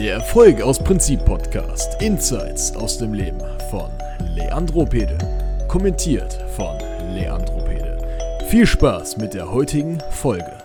Der 0.00 0.14
Erfolg 0.14 0.62
aus 0.62 0.78
Prinzip 0.78 1.26
Podcast. 1.26 2.00
Insights 2.00 2.74
aus 2.74 2.96
dem 2.96 3.12
Leben 3.12 3.38
von 3.68 3.90
Leandro 4.34 4.86
Pede. 4.86 5.18
Kommentiert 5.68 6.42
von 6.56 6.74
Leandro 7.12 7.58
Pede. 7.58 7.98
Viel 8.48 8.64
Spaß 8.64 9.18
mit 9.18 9.34
der 9.34 9.52
heutigen 9.52 9.98
Folge. 10.08 10.59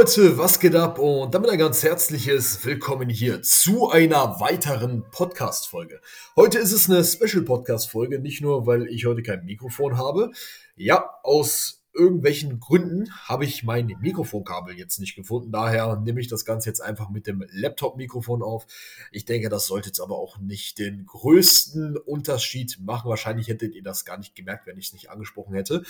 Leute, 0.00 0.38
was 0.38 0.60
geht 0.60 0.74
ab? 0.74 0.98
Und 0.98 1.34
damit 1.34 1.50
ein 1.50 1.58
ganz 1.58 1.82
herzliches 1.82 2.64
Willkommen 2.64 3.10
hier 3.10 3.42
zu 3.42 3.90
einer 3.90 4.40
weiteren 4.40 5.04
Podcast-Folge. 5.10 6.00
Heute 6.36 6.58
ist 6.58 6.72
es 6.72 6.88
eine 6.88 7.04
Special-Podcast-Folge, 7.04 8.18
nicht 8.18 8.40
nur, 8.40 8.66
weil 8.66 8.86
ich 8.86 9.04
heute 9.04 9.22
kein 9.22 9.44
Mikrofon 9.44 9.98
habe. 9.98 10.30
Ja, 10.74 11.04
aus 11.22 11.82
irgendwelchen 11.92 12.60
Gründen 12.60 13.12
habe 13.28 13.44
ich 13.44 13.62
mein 13.62 13.94
Mikrofonkabel 14.00 14.78
jetzt 14.78 15.00
nicht 15.00 15.16
gefunden. 15.16 15.52
Daher 15.52 15.96
nehme 15.96 16.22
ich 16.22 16.28
das 16.28 16.46
Ganze 16.46 16.70
jetzt 16.70 16.80
einfach 16.80 17.10
mit 17.10 17.26
dem 17.26 17.44
Laptop-Mikrofon 17.50 18.42
auf. 18.42 18.66
Ich 19.12 19.26
denke, 19.26 19.50
das 19.50 19.66
sollte 19.66 19.88
jetzt 19.90 20.00
aber 20.00 20.16
auch 20.16 20.38
nicht 20.38 20.78
den 20.78 21.04
größten 21.04 21.98
Unterschied 21.98 22.78
machen. 22.80 23.10
Wahrscheinlich 23.10 23.48
hättet 23.48 23.74
ihr 23.74 23.82
das 23.82 24.06
gar 24.06 24.16
nicht 24.16 24.34
gemerkt, 24.34 24.66
wenn 24.66 24.78
ich 24.78 24.86
es 24.86 24.92
nicht 24.94 25.10
angesprochen 25.10 25.52
hätte. 25.52 25.82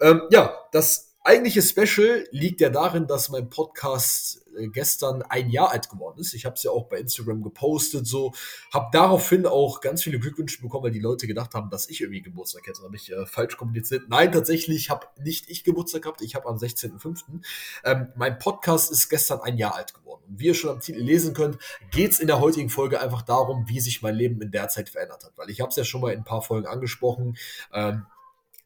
Ähm, 0.00 0.22
ja, 0.30 0.56
das 0.72 1.07
eigentliche 1.28 1.60
Special 1.60 2.26
liegt 2.30 2.60
ja 2.60 2.70
darin, 2.70 3.06
dass 3.06 3.28
mein 3.28 3.50
Podcast 3.50 4.42
äh, 4.56 4.68
gestern 4.68 5.22
ein 5.22 5.50
Jahr 5.50 5.70
alt 5.70 5.90
geworden 5.90 6.18
ist. 6.20 6.32
Ich 6.32 6.46
habe 6.46 6.54
es 6.54 6.62
ja 6.62 6.70
auch 6.70 6.88
bei 6.88 6.98
Instagram 6.98 7.42
gepostet, 7.42 8.06
so 8.06 8.32
habe 8.72 8.88
daraufhin 8.92 9.46
auch 9.46 9.82
ganz 9.82 10.02
viele 10.02 10.18
Glückwünsche 10.18 10.62
bekommen, 10.62 10.84
weil 10.84 10.90
die 10.90 11.00
Leute 11.00 11.26
gedacht 11.26 11.52
haben, 11.54 11.68
dass 11.68 11.88
ich 11.90 12.00
irgendwie 12.00 12.22
Geburtstag 12.22 12.66
hätte. 12.66 12.82
Habe 12.82 12.96
ich 12.96 13.12
äh, 13.12 13.26
falsch 13.26 13.56
kommuniziert. 13.58 14.08
Nein, 14.08 14.32
tatsächlich 14.32 14.88
habe 14.88 15.06
nicht 15.22 15.50
ich 15.50 15.64
Geburtstag 15.64 16.02
gehabt. 16.02 16.22
Ich 16.22 16.34
habe 16.34 16.48
am 16.48 16.56
16.05. 16.56 17.42
Ähm, 17.84 18.08
mein 18.16 18.38
Podcast 18.38 18.90
ist 18.90 19.10
gestern 19.10 19.40
ein 19.40 19.58
Jahr 19.58 19.74
alt 19.74 19.92
geworden. 19.92 20.22
Und 20.28 20.40
wie 20.40 20.46
ihr 20.46 20.54
schon 20.54 20.70
am 20.70 20.80
Titel 20.80 21.00
lesen 21.00 21.34
könnt, 21.34 21.58
geht 21.90 22.12
es 22.12 22.20
in 22.20 22.26
der 22.26 22.40
heutigen 22.40 22.70
Folge 22.70 23.00
einfach 23.00 23.22
darum, 23.22 23.68
wie 23.68 23.80
sich 23.80 24.00
mein 24.00 24.14
Leben 24.14 24.40
in 24.40 24.50
der 24.50 24.68
Zeit 24.68 24.88
verändert 24.88 25.24
hat. 25.24 25.32
Weil 25.36 25.50
ich 25.50 25.60
habe 25.60 25.68
es 25.68 25.76
ja 25.76 25.84
schon 25.84 26.00
mal 26.00 26.12
in 26.12 26.20
ein 26.20 26.24
paar 26.24 26.42
Folgen 26.42 26.66
angesprochen. 26.66 27.36
Ähm, 27.72 28.06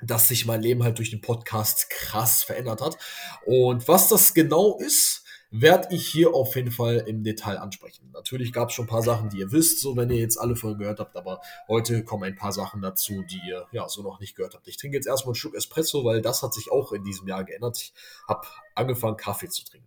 dass 0.03 0.29
sich 0.29 0.47
mein 0.47 0.63
Leben 0.63 0.83
halt 0.83 0.99
durch 0.99 1.11
den 1.11 1.21
Podcast 1.21 1.91
krass 1.91 2.43
verändert 2.43 2.81
hat. 2.81 2.99
Und 3.47 3.89
was 3.89 4.09
das 4.09 4.35
genau 4.35 4.79
ist, 4.79 5.23
werde 5.55 5.95
ich 5.95 6.09
hier 6.09 6.33
auf 6.33 6.57
jeden 6.57 6.71
Fall 6.71 7.05
im 7.07 7.23
Detail 7.23 7.59
ansprechen. 7.59 8.11
Natürlich 8.13 8.55
gab 8.55 8.71
es 8.71 8.75
schon 8.75 8.87
ein 8.87 8.89
paar 8.89 9.03
Sachen, 9.03 9.29
die 9.29 9.39
ihr 9.39 9.53
wisst, 9.53 9.81
so 9.81 9.97
wenn 9.97 10.09
ihr 10.09 10.17
jetzt 10.17 10.39
alle 10.39 10.57
Folgen 10.57 10.79
gehört 10.79 10.99
habt, 10.99 11.15
aber 11.15 11.43
heute 11.69 12.05
kommen 12.05 12.25
ein 12.25 12.37
paar 12.37 12.53
Sachen 12.53 12.81
dazu, 12.81 13.23
die 13.23 13.41
ihr 13.47 13.67
ja 13.71 13.87
so 13.87 14.03
noch 14.03 14.19
nicht 14.19 14.35
gehört 14.35 14.55
habt. 14.55 14.67
Ich 14.67 14.79
trinke 14.79 14.97
jetzt 14.97 15.07
erstmal 15.07 15.33
einen 15.33 15.35
Schluck 15.37 15.55
Espresso, 15.55 16.05
weil 16.05 16.23
das 16.23 16.43
hat 16.43 16.55
sich 16.55 16.73
auch 16.73 16.93
in 16.93 17.05
diesem 17.05 17.29
Jahr 17.29 17.45
geändert. 17.45 17.77
Ich 17.77 17.93
habe 18.27 18.47
angefangen, 18.75 19.19
Kaffee 19.19 19.51
zu 19.51 19.63
trinken. 19.65 19.87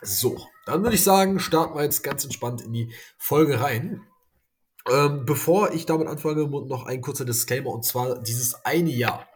So, 0.00 0.40
dann 0.64 0.82
würde 0.82 0.94
ich 0.94 1.04
sagen, 1.04 1.38
starten 1.38 1.76
wir 1.76 1.82
jetzt 1.82 2.02
ganz 2.02 2.24
entspannt 2.24 2.62
in 2.62 2.72
die 2.72 2.94
Folge 3.18 3.60
rein. 3.60 4.06
Ähm, 4.90 5.24
bevor 5.24 5.72
ich 5.72 5.86
damit 5.86 6.06
anfange, 6.06 6.46
noch 6.46 6.86
ein 6.86 7.00
kurzer 7.00 7.24
Disclaimer 7.24 7.70
und 7.70 7.84
zwar 7.84 8.20
dieses 8.22 8.64
eine 8.64 8.90
Jahr 8.90 9.26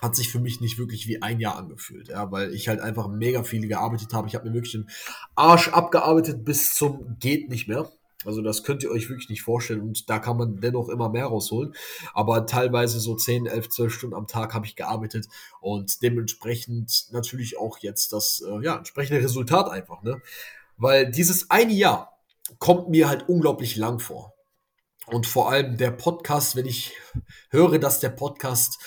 hat 0.00 0.14
sich 0.14 0.30
für 0.30 0.38
mich 0.38 0.60
nicht 0.60 0.78
wirklich 0.78 1.08
wie 1.08 1.22
ein 1.22 1.40
Jahr 1.40 1.56
angefühlt, 1.56 2.08
ja, 2.08 2.30
weil 2.30 2.52
ich 2.54 2.68
halt 2.68 2.80
einfach 2.80 3.08
mega 3.08 3.42
viel 3.42 3.66
gearbeitet 3.66 4.12
habe. 4.12 4.28
Ich 4.28 4.34
habe 4.34 4.48
mir 4.48 4.54
wirklich 4.54 4.72
den 4.72 4.88
Arsch 5.34 5.68
abgearbeitet 5.68 6.44
bis 6.44 6.74
zum 6.74 7.16
geht 7.18 7.48
nicht 7.48 7.66
mehr. 7.66 7.90
Also 8.24 8.42
das 8.42 8.64
könnt 8.64 8.82
ihr 8.82 8.90
euch 8.90 9.08
wirklich 9.08 9.28
nicht 9.28 9.42
vorstellen 9.42 9.82
und 9.82 10.10
da 10.10 10.18
kann 10.18 10.36
man 10.36 10.60
dennoch 10.60 10.88
immer 10.88 11.08
mehr 11.08 11.26
rausholen. 11.26 11.74
Aber 12.12 12.46
teilweise 12.46 12.98
so 12.98 13.14
10, 13.14 13.46
11, 13.46 13.68
12 13.68 13.92
Stunden 13.92 14.16
am 14.16 14.26
Tag 14.26 14.52
habe 14.54 14.66
ich 14.66 14.76
gearbeitet 14.76 15.28
und 15.60 16.02
dementsprechend 16.02 17.08
natürlich 17.12 17.58
auch 17.58 17.78
jetzt 17.78 18.12
das 18.12 18.42
äh, 18.46 18.64
ja, 18.64 18.76
entsprechende 18.76 19.22
Resultat 19.22 19.68
einfach, 19.70 20.02
ne? 20.02 20.20
Weil 20.76 21.10
dieses 21.10 21.50
eine 21.50 21.72
Jahr 21.72 22.18
kommt 22.58 22.88
mir 22.88 23.08
halt 23.08 23.28
unglaublich 23.28 23.76
lang 23.76 23.98
vor. 23.98 24.35
Und 25.06 25.26
vor 25.26 25.50
allem 25.50 25.76
der 25.76 25.92
Podcast, 25.92 26.56
wenn 26.56 26.66
ich 26.66 26.92
höre, 27.50 27.78
dass 27.78 28.00
der 28.00 28.10
Podcast 28.10 28.78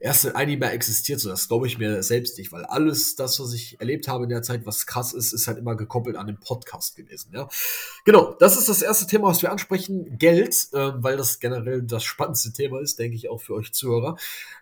erst 0.00 0.24
Jahr 0.24 0.46
mehr 0.46 0.72
existiert, 0.72 1.20
so 1.20 1.28
das 1.28 1.48
glaube 1.48 1.66
ich 1.66 1.78
mir 1.78 2.02
selbst 2.02 2.38
nicht, 2.38 2.52
weil 2.52 2.64
alles 2.64 3.16
das, 3.16 3.40
was 3.40 3.52
ich 3.52 3.80
erlebt 3.80 4.06
habe 4.08 4.24
in 4.24 4.30
der 4.30 4.42
Zeit, 4.42 4.64
was 4.64 4.86
krass 4.86 5.12
ist, 5.12 5.32
ist 5.32 5.48
halt 5.48 5.58
immer 5.58 5.76
gekoppelt 5.76 6.16
an 6.16 6.26
den 6.26 6.38
Podcast 6.38 6.96
gewesen. 6.96 7.30
Ja, 7.34 7.48
genau. 8.04 8.34
Das 8.38 8.56
ist 8.56 8.68
das 8.68 8.82
erste 8.82 9.06
Thema, 9.06 9.28
was 9.28 9.42
wir 9.42 9.50
ansprechen: 9.50 10.18
Geld, 10.18 10.68
äh, 10.72 10.92
weil 10.96 11.16
das 11.16 11.40
generell 11.40 11.82
das 11.82 12.04
spannendste 12.04 12.52
Thema 12.52 12.80
ist, 12.80 12.98
denke 12.98 13.16
ich 13.16 13.28
auch 13.28 13.40
für 13.40 13.54
euch 13.54 13.72
Zuhörer. 13.72 14.16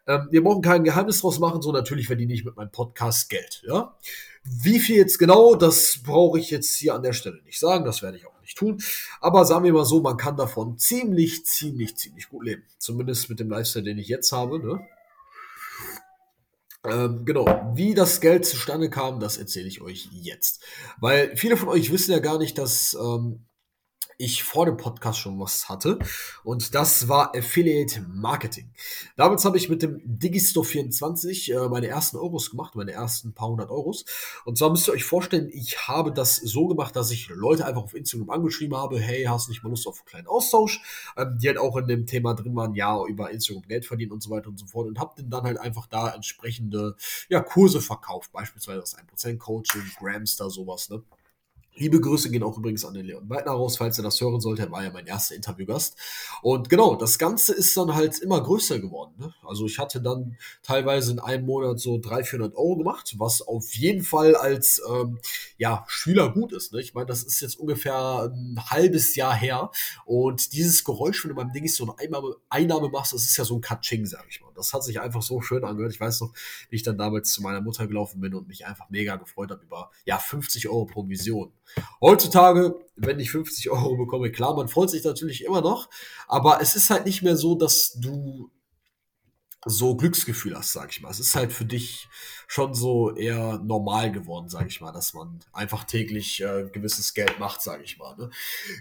Ähm, 0.06 0.28
wir 0.30 0.42
brauchen 0.42 0.62
kein 0.62 0.84
Geheimnis 0.84 1.20
draus 1.20 1.38
machen, 1.38 1.60
so 1.62 1.72
natürlich 1.72 2.06
verdiene 2.06 2.32
ich 2.32 2.44
mit 2.44 2.56
meinem 2.56 2.70
Podcast 2.70 3.28
Geld. 3.28 3.62
Ja, 3.66 3.94
wie 4.44 4.78
viel 4.80 4.96
jetzt 4.96 5.18
genau, 5.18 5.54
das 5.54 5.98
brauche 6.04 6.38
ich 6.38 6.50
jetzt 6.50 6.76
hier 6.76 6.94
an 6.94 7.02
der 7.02 7.12
Stelle 7.12 7.42
nicht 7.42 7.58
sagen, 7.58 7.84
das 7.84 8.02
werde 8.02 8.16
ich 8.16 8.26
auch 8.26 8.35
nicht 8.46 8.58
tun. 8.58 8.80
Aber 9.20 9.44
sagen 9.44 9.64
wir 9.64 9.72
mal 9.72 9.84
so, 9.84 10.00
man 10.00 10.16
kann 10.16 10.36
davon 10.36 10.78
ziemlich, 10.78 11.44
ziemlich, 11.44 11.96
ziemlich 11.96 12.28
gut 12.28 12.44
leben. 12.44 12.62
Zumindest 12.78 13.28
mit 13.28 13.40
dem 13.40 13.50
Lifestyle, 13.50 13.84
den 13.84 13.98
ich 13.98 14.08
jetzt 14.08 14.32
habe. 14.32 14.58
Ne? 14.58 14.80
Ähm, 16.84 17.24
genau, 17.24 17.72
wie 17.74 17.94
das 17.94 18.20
Geld 18.20 18.46
zustande 18.46 18.90
kam, 18.90 19.18
das 19.18 19.38
erzähle 19.38 19.66
ich 19.66 19.80
euch 19.80 20.08
jetzt. 20.12 20.62
Weil 21.00 21.36
viele 21.36 21.56
von 21.56 21.68
euch 21.68 21.90
wissen 21.90 22.12
ja 22.12 22.20
gar 22.20 22.38
nicht, 22.38 22.58
dass 22.58 22.94
ähm, 22.94 23.45
ich 24.18 24.42
vor 24.42 24.66
dem 24.66 24.76
Podcast 24.76 25.18
schon 25.18 25.38
was 25.38 25.68
hatte. 25.68 25.98
Und 26.44 26.74
das 26.74 27.08
war 27.08 27.34
Affiliate 27.36 28.00
Marketing. 28.08 28.70
Damals 29.16 29.44
habe 29.44 29.56
ich 29.56 29.68
mit 29.68 29.82
dem 29.82 30.00
Digistore 30.04 30.64
24 30.64 31.52
äh, 31.52 31.68
meine 31.68 31.88
ersten 31.88 32.16
Euros 32.16 32.50
gemacht, 32.50 32.74
meine 32.74 32.92
ersten 32.92 33.32
paar 33.32 33.48
hundert 33.48 33.70
Euros. 33.70 34.04
Und 34.44 34.58
zwar 34.58 34.70
müsst 34.70 34.88
ihr 34.88 34.92
euch 34.92 35.04
vorstellen, 35.04 35.50
ich 35.52 35.88
habe 35.88 36.12
das 36.12 36.36
so 36.36 36.66
gemacht, 36.66 36.96
dass 36.96 37.10
ich 37.10 37.28
Leute 37.28 37.66
einfach 37.66 37.82
auf 37.82 37.94
Instagram 37.94 38.30
angeschrieben 38.30 38.76
habe, 38.76 38.98
hey, 38.98 39.24
hast 39.24 39.46
du 39.46 39.52
nicht 39.52 39.62
mal 39.62 39.70
Lust 39.70 39.86
auf 39.86 40.00
einen 40.00 40.06
kleinen 40.06 40.26
Austausch? 40.28 40.80
Ähm, 41.16 41.38
die 41.38 41.48
halt 41.48 41.58
auch 41.58 41.76
in 41.76 41.86
dem 41.86 42.06
Thema 42.06 42.34
drin 42.34 42.56
waren, 42.56 42.74
ja, 42.74 43.04
über 43.04 43.30
Instagram 43.30 43.62
Geld 43.68 43.84
verdienen 43.84 44.12
und 44.12 44.22
so 44.22 44.30
weiter 44.30 44.48
und 44.48 44.58
so 44.58 44.66
fort. 44.66 44.86
Und 44.86 44.98
habe 44.98 45.22
dann 45.22 45.44
halt 45.44 45.58
einfach 45.58 45.86
da 45.86 46.08
entsprechende 46.14 46.96
ja, 47.28 47.40
Kurse 47.40 47.80
verkauft, 47.80 48.32
beispielsweise 48.32 48.80
das 48.80 48.96
1% 48.96 49.38
Coaching, 49.38 49.82
Gramstar, 49.98 50.50
sowas, 50.50 50.88
ne? 50.88 51.02
Liebe 51.78 52.00
Grüße 52.00 52.30
gehen 52.30 52.42
auch 52.42 52.56
übrigens 52.56 52.84
an 52.86 52.94
den 52.94 53.04
Leon 53.04 53.28
Weidner 53.28 53.52
raus, 53.52 53.76
falls 53.76 53.98
er 53.98 54.04
das 54.04 54.18
hören 54.20 54.40
sollte. 54.40 54.62
Er 54.62 54.70
war 54.70 54.82
ja 54.82 54.90
mein 54.90 55.06
erster 55.06 55.34
Interviewgast. 55.34 55.96
Und 56.40 56.70
genau, 56.70 56.96
das 56.96 57.18
Ganze 57.18 57.52
ist 57.52 57.76
dann 57.76 57.94
halt 57.94 58.18
immer 58.18 58.42
größer 58.42 58.78
geworden. 58.78 59.14
Ne? 59.18 59.34
Also 59.46 59.66
ich 59.66 59.78
hatte 59.78 60.00
dann 60.00 60.38
teilweise 60.62 61.12
in 61.12 61.18
einem 61.18 61.44
Monat 61.44 61.78
so 61.78 61.98
300, 61.98 62.26
400 62.26 62.56
Euro 62.56 62.76
gemacht, 62.76 63.14
was 63.18 63.42
auf 63.42 63.74
jeden 63.74 64.02
Fall 64.02 64.36
als 64.36 64.80
ähm, 64.90 65.18
ja, 65.58 65.84
Schüler 65.86 66.32
gut 66.32 66.52
ist. 66.52 66.72
Ne? 66.72 66.80
Ich 66.80 66.94
meine, 66.94 67.06
das 67.06 67.22
ist 67.22 67.40
jetzt 67.40 67.58
ungefähr 67.58 68.32
ein 68.32 68.58
halbes 68.70 69.14
Jahr 69.14 69.34
her. 69.34 69.70
Und 70.06 70.54
dieses 70.54 70.82
Geräusch, 70.82 71.24
wenn 71.24 71.30
du 71.30 71.36
beim 71.36 71.52
Ding 71.52 71.68
so 71.68 71.84
eine 71.84 72.36
Einnahme, 72.48 72.88
machst, 72.88 73.12
das 73.12 73.22
ist 73.22 73.36
ja 73.36 73.44
so 73.44 73.56
ein 73.56 73.60
Katsching, 73.60 74.06
sag 74.06 74.24
ich 74.30 74.40
mal. 74.40 74.50
Das 74.54 74.72
hat 74.72 74.82
sich 74.82 75.00
einfach 75.00 75.22
so 75.22 75.42
schön 75.42 75.64
angehört. 75.64 75.92
Ich 75.92 76.00
weiß 76.00 76.22
noch, 76.22 76.32
wie 76.70 76.76
ich 76.76 76.82
dann 76.82 76.96
damals 76.96 77.32
zu 77.32 77.42
meiner 77.42 77.60
Mutter 77.60 77.86
gelaufen 77.86 78.20
bin 78.20 78.34
und 78.34 78.48
mich 78.48 78.66
einfach 78.66 78.88
mega 78.88 79.16
gefreut 79.16 79.50
habe 79.50 79.62
über 79.62 79.90
ja, 80.06 80.18
50 80.18 80.68
Euro 80.68 80.86
Provision. 80.86 81.52
Heutzutage, 82.00 82.76
wenn 82.96 83.20
ich 83.20 83.30
50 83.30 83.70
Euro 83.70 83.96
bekomme, 83.96 84.30
klar, 84.30 84.54
man 84.54 84.68
freut 84.68 84.90
sich 84.90 85.04
natürlich 85.04 85.44
immer 85.44 85.60
noch, 85.60 85.88
aber 86.26 86.60
es 86.60 86.76
ist 86.76 86.90
halt 86.90 87.06
nicht 87.06 87.22
mehr 87.22 87.36
so, 87.36 87.54
dass 87.54 87.94
du 88.00 88.50
so 89.66 89.96
Glücksgefühl 89.96 90.56
hast, 90.56 90.72
sag 90.72 90.92
ich 90.92 91.02
mal. 91.02 91.10
Es 91.10 91.18
ist 91.18 91.34
halt 91.34 91.52
für 91.52 91.64
dich 91.64 92.08
schon 92.46 92.72
so 92.72 93.14
eher 93.14 93.58
normal 93.58 94.12
geworden, 94.12 94.48
sag 94.48 94.68
ich 94.68 94.80
mal, 94.80 94.92
dass 94.92 95.12
man 95.12 95.40
einfach 95.52 95.82
täglich 95.84 96.40
äh, 96.40 96.70
gewisses 96.72 97.12
Geld 97.14 97.40
macht, 97.40 97.60
sag 97.60 97.82
ich 97.82 97.98
mal. 97.98 98.16
Ne? 98.16 98.30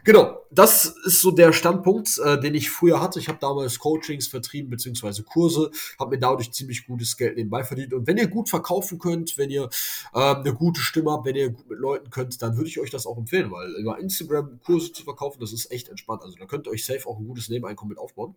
Genau, 0.04 0.46
das 0.52 0.86
ist 0.86 1.22
so 1.22 1.32
der 1.32 1.52
Standpunkt, 1.54 2.20
äh, 2.20 2.40
den 2.40 2.54
ich 2.54 2.70
früher 2.70 3.02
hatte. 3.02 3.20
Ich 3.20 3.28
habe 3.28 3.40
damals 3.42 3.80
Coachings 3.80 4.28
vertrieben 4.28 4.70
beziehungsweise 4.70 5.24
Kurse, 5.24 5.72
habe 6.00 6.12
mir 6.12 6.20
dadurch 6.20 6.52
ziemlich 6.52 6.86
gutes 6.86 7.18
Geld 7.18 7.36
nebenbei 7.36 7.64
verdient. 7.64 7.94
Und 7.94 8.06
wenn 8.06 8.18
ihr 8.18 8.28
gut 8.28 8.50
verkaufen 8.50 9.00
könnt, 9.00 9.40
wenn 9.40 9.50
ihr 9.50 9.70
äh, 10.14 10.36
eine 10.36 10.54
gute 10.54 10.82
Stimme 10.82 11.12
habt, 11.12 11.26
wenn 11.26 11.36
ihr 11.36 11.50
gut 11.50 11.68
mit 11.68 11.80
Leuten 11.80 12.12
könnt, 12.12 12.40
dann 12.44 12.58
würde 12.58 12.70
ich 12.70 12.80
euch 12.80 12.92
das 12.92 13.08
auch 13.08 13.18
empfehlen, 13.18 13.50
weil 13.50 13.74
über 13.80 13.98
Instagram 13.98 14.60
Kurse 14.64 14.92
zu 14.92 15.04
verkaufen, 15.04 15.40
das 15.40 15.52
ist 15.52 15.72
echt 15.72 15.90
entspannt. 15.90 16.22
Also 16.22 16.38
da 16.38 16.46
könnt 16.46 16.68
ihr 16.68 16.72
euch 16.72 16.86
safe 16.86 17.08
auch 17.08 17.18
ein 17.18 17.26
gutes 17.26 17.50
Nebeneinkommen 17.50 17.90
mit 17.90 17.98
aufbauen. 17.98 18.36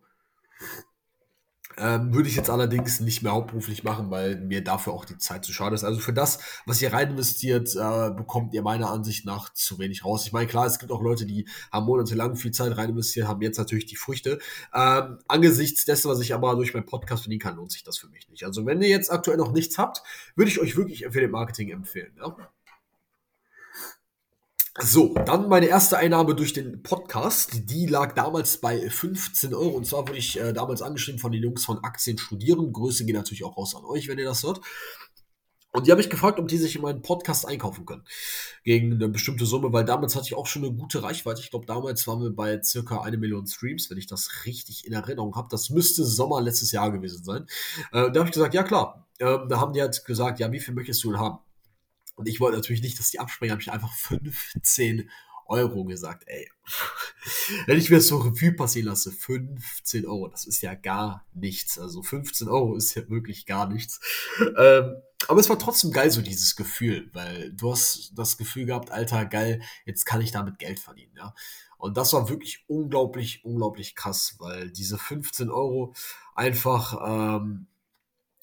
Ähm, 1.80 2.12
würde 2.12 2.28
ich 2.28 2.36
jetzt 2.36 2.50
allerdings 2.50 3.00
nicht 3.00 3.22
mehr 3.22 3.32
hauptberuflich 3.32 3.84
machen, 3.84 4.10
weil 4.10 4.36
mir 4.36 4.64
dafür 4.64 4.92
auch 4.92 5.04
die 5.04 5.18
Zeit 5.18 5.44
zu 5.44 5.52
schade 5.52 5.74
ist. 5.74 5.84
Also 5.84 6.00
für 6.00 6.12
das, 6.12 6.38
was 6.66 6.82
ihr 6.82 6.92
rein 6.92 7.10
investiert, 7.10 7.74
äh, 7.76 8.10
bekommt 8.10 8.52
ihr 8.54 8.62
meiner 8.62 8.90
Ansicht 8.90 9.24
nach 9.24 9.52
zu 9.52 9.78
wenig 9.78 10.04
raus. 10.04 10.26
Ich 10.26 10.32
meine, 10.32 10.46
klar, 10.48 10.66
es 10.66 10.78
gibt 10.78 10.90
auch 10.90 11.02
Leute, 11.02 11.24
die 11.24 11.48
haben 11.70 11.86
monatelang 11.86 12.36
viel 12.36 12.50
Zeit 12.50 12.76
rein 12.76 12.90
investiert, 12.90 13.28
haben 13.28 13.42
jetzt 13.42 13.58
natürlich 13.58 13.86
die 13.86 13.96
Früchte. 13.96 14.38
Ähm, 14.74 15.18
angesichts 15.28 15.84
dessen, 15.84 16.10
was 16.10 16.20
ich 16.20 16.34
aber 16.34 16.56
durch 16.56 16.74
meinen 16.74 16.86
Podcast 16.86 17.22
verdienen 17.22 17.40
kann, 17.40 17.56
lohnt 17.56 17.72
sich 17.72 17.84
das 17.84 17.98
für 17.98 18.08
mich 18.08 18.28
nicht. 18.28 18.44
Also 18.44 18.66
wenn 18.66 18.82
ihr 18.82 18.88
jetzt 18.88 19.12
aktuell 19.12 19.36
noch 19.36 19.52
nichts 19.52 19.78
habt, 19.78 20.02
würde 20.34 20.50
ich 20.50 20.60
euch 20.60 20.76
wirklich 20.76 21.06
Affiliate 21.06 21.32
Marketing 21.32 21.70
empfehlen. 21.70 22.12
Ja? 22.18 22.36
So, 24.80 25.12
dann 25.12 25.48
meine 25.48 25.66
erste 25.66 25.98
Einnahme 25.98 26.36
durch 26.36 26.52
den 26.52 26.84
Podcast. 26.84 27.68
Die 27.68 27.86
lag 27.86 28.14
damals 28.14 28.58
bei 28.58 28.88
15 28.88 29.52
Euro. 29.52 29.70
Und 29.70 29.86
zwar 29.86 30.06
wurde 30.06 30.18
ich 30.18 30.38
äh, 30.38 30.52
damals 30.52 30.82
angeschrieben 30.82 31.18
von 31.18 31.32
den 31.32 31.42
Jungs 31.42 31.64
von 31.64 31.82
Aktien 31.82 32.16
studieren. 32.16 32.72
Grüße 32.72 33.04
gehen 33.04 33.16
natürlich 33.16 33.42
auch 33.42 33.56
raus 33.56 33.74
an 33.74 33.84
euch, 33.84 34.06
wenn 34.06 34.18
ihr 34.18 34.24
das 34.24 34.44
hört. 34.44 34.60
Und 35.72 35.86
die 35.86 35.90
habe 35.90 36.00
ich 36.00 36.08
gefragt, 36.10 36.38
ob 36.38 36.46
die 36.46 36.58
sich 36.58 36.76
in 36.76 36.82
meinen 36.82 37.02
Podcast 37.02 37.46
einkaufen 37.46 37.86
können. 37.86 38.04
Gegen 38.62 38.92
eine 38.92 39.08
bestimmte 39.08 39.46
Summe, 39.46 39.72
weil 39.72 39.84
damals 39.84 40.14
hatte 40.14 40.26
ich 40.26 40.34
auch 40.34 40.46
schon 40.46 40.64
eine 40.64 40.72
gute 40.72 41.02
Reichweite. 41.02 41.40
Ich 41.40 41.50
glaube, 41.50 41.66
damals 41.66 42.06
waren 42.06 42.22
wir 42.22 42.30
bei 42.30 42.62
circa 42.62 43.02
eine 43.02 43.18
Million 43.18 43.48
Streams, 43.48 43.90
wenn 43.90 43.98
ich 43.98 44.06
das 44.06 44.46
richtig 44.46 44.86
in 44.86 44.92
Erinnerung 44.92 45.34
habe. 45.34 45.48
Das 45.50 45.70
müsste 45.70 46.04
Sommer 46.04 46.40
letztes 46.40 46.70
Jahr 46.70 46.92
gewesen 46.92 47.24
sein. 47.24 47.46
Äh, 47.90 48.12
da 48.12 48.20
habe 48.20 48.26
ich 48.26 48.32
gesagt, 48.32 48.54
ja 48.54 48.62
klar. 48.62 49.08
Äh, 49.18 49.38
da 49.48 49.60
haben 49.60 49.72
die 49.72 49.82
halt 49.82 50.04
gesagt, 50.04 50.38
ja, 50.38 50.52
wie 50.52 50.60
viel 50.60 50.74
möchtest 50.74 51.02
du 51.02 51.10
denn 51.10 51.20
haben? 51.20 51.38
Und 52.18 52.28
ich 52.28 52.40
wollte 52.40 52.56
natürlich 52.56 52.82
nicht, 52.82 52.98
dass 52.98 53.10
die 53.10 53.20
abspringen, 53.20 53.52
habe 53.52 53.62
ich 53.62 53.70
einfach 53.70 53.94
15 53.94 55.08
Euro 55.46 55.84
gesagt, 55.84 56.24
ey. 56.26 56.50
Wenn 57.66 57.78
ich 57.78 57.90
mir 57.90 57.96
das 57.96 58.08
so 58.08 58.18
Revue 58.18 58.52
passieren 58.52 58.88
lasse, 58.88 59.12
15 59.12 60.04
Euro, 60.04 60.26
das 60.28 60.44
ist 60.44 60.60
ja 60.60 60.74
gar 60.74 61.26
nichts. 61.32 61.78
Also 61.78 62.02
15 62.02 62.48
Euro 62.48 62.74
ist 62.74 62.94
ja 62.94 63.08
wirklich 63.08 63.46
gar 63.46 63.68
nichts. 63.68 64.00
Ähm, 64.56 64.96
aber 65.28 65.40
es 65.40 65.48
war 65.48 65.58
trotzdem 65.58 65.92
geil, 65.92 66.10
so 66.10 66.22
dieses 66.22 66.56
Gefühl, 66.56 67.08
weil 67.12 67.52
du 67.52 67.70
hast 67.70 68.12
das 68.16 68.36
Gefühl 68.36 68.66
gehabt, 68.66 68.90
Alter, 68.90 69.24
geil, 69.26 69.62
jetzt 69.84 70.04
kann 70.04 70.20
ich 70.20 70.32
damit 70.32 70.58
Geld 70.58 70.80
verdienen, 70.80 71.14
ja. 71.16 71.34
Und 71.76 71.96
das 71.96 72.12
war 72.12 72.28
wirklich 72.28 72.64
unglaublich, 72.66 73.44
unglaublich 73.44 73.94
krass, 73.94 74.34
weil 74.40 74.70
diese 74.72 74.98
15 74.98 75.48
Euro 75.48 75.94
einfach, 76.34 77.38
ähm, 77.40 77.68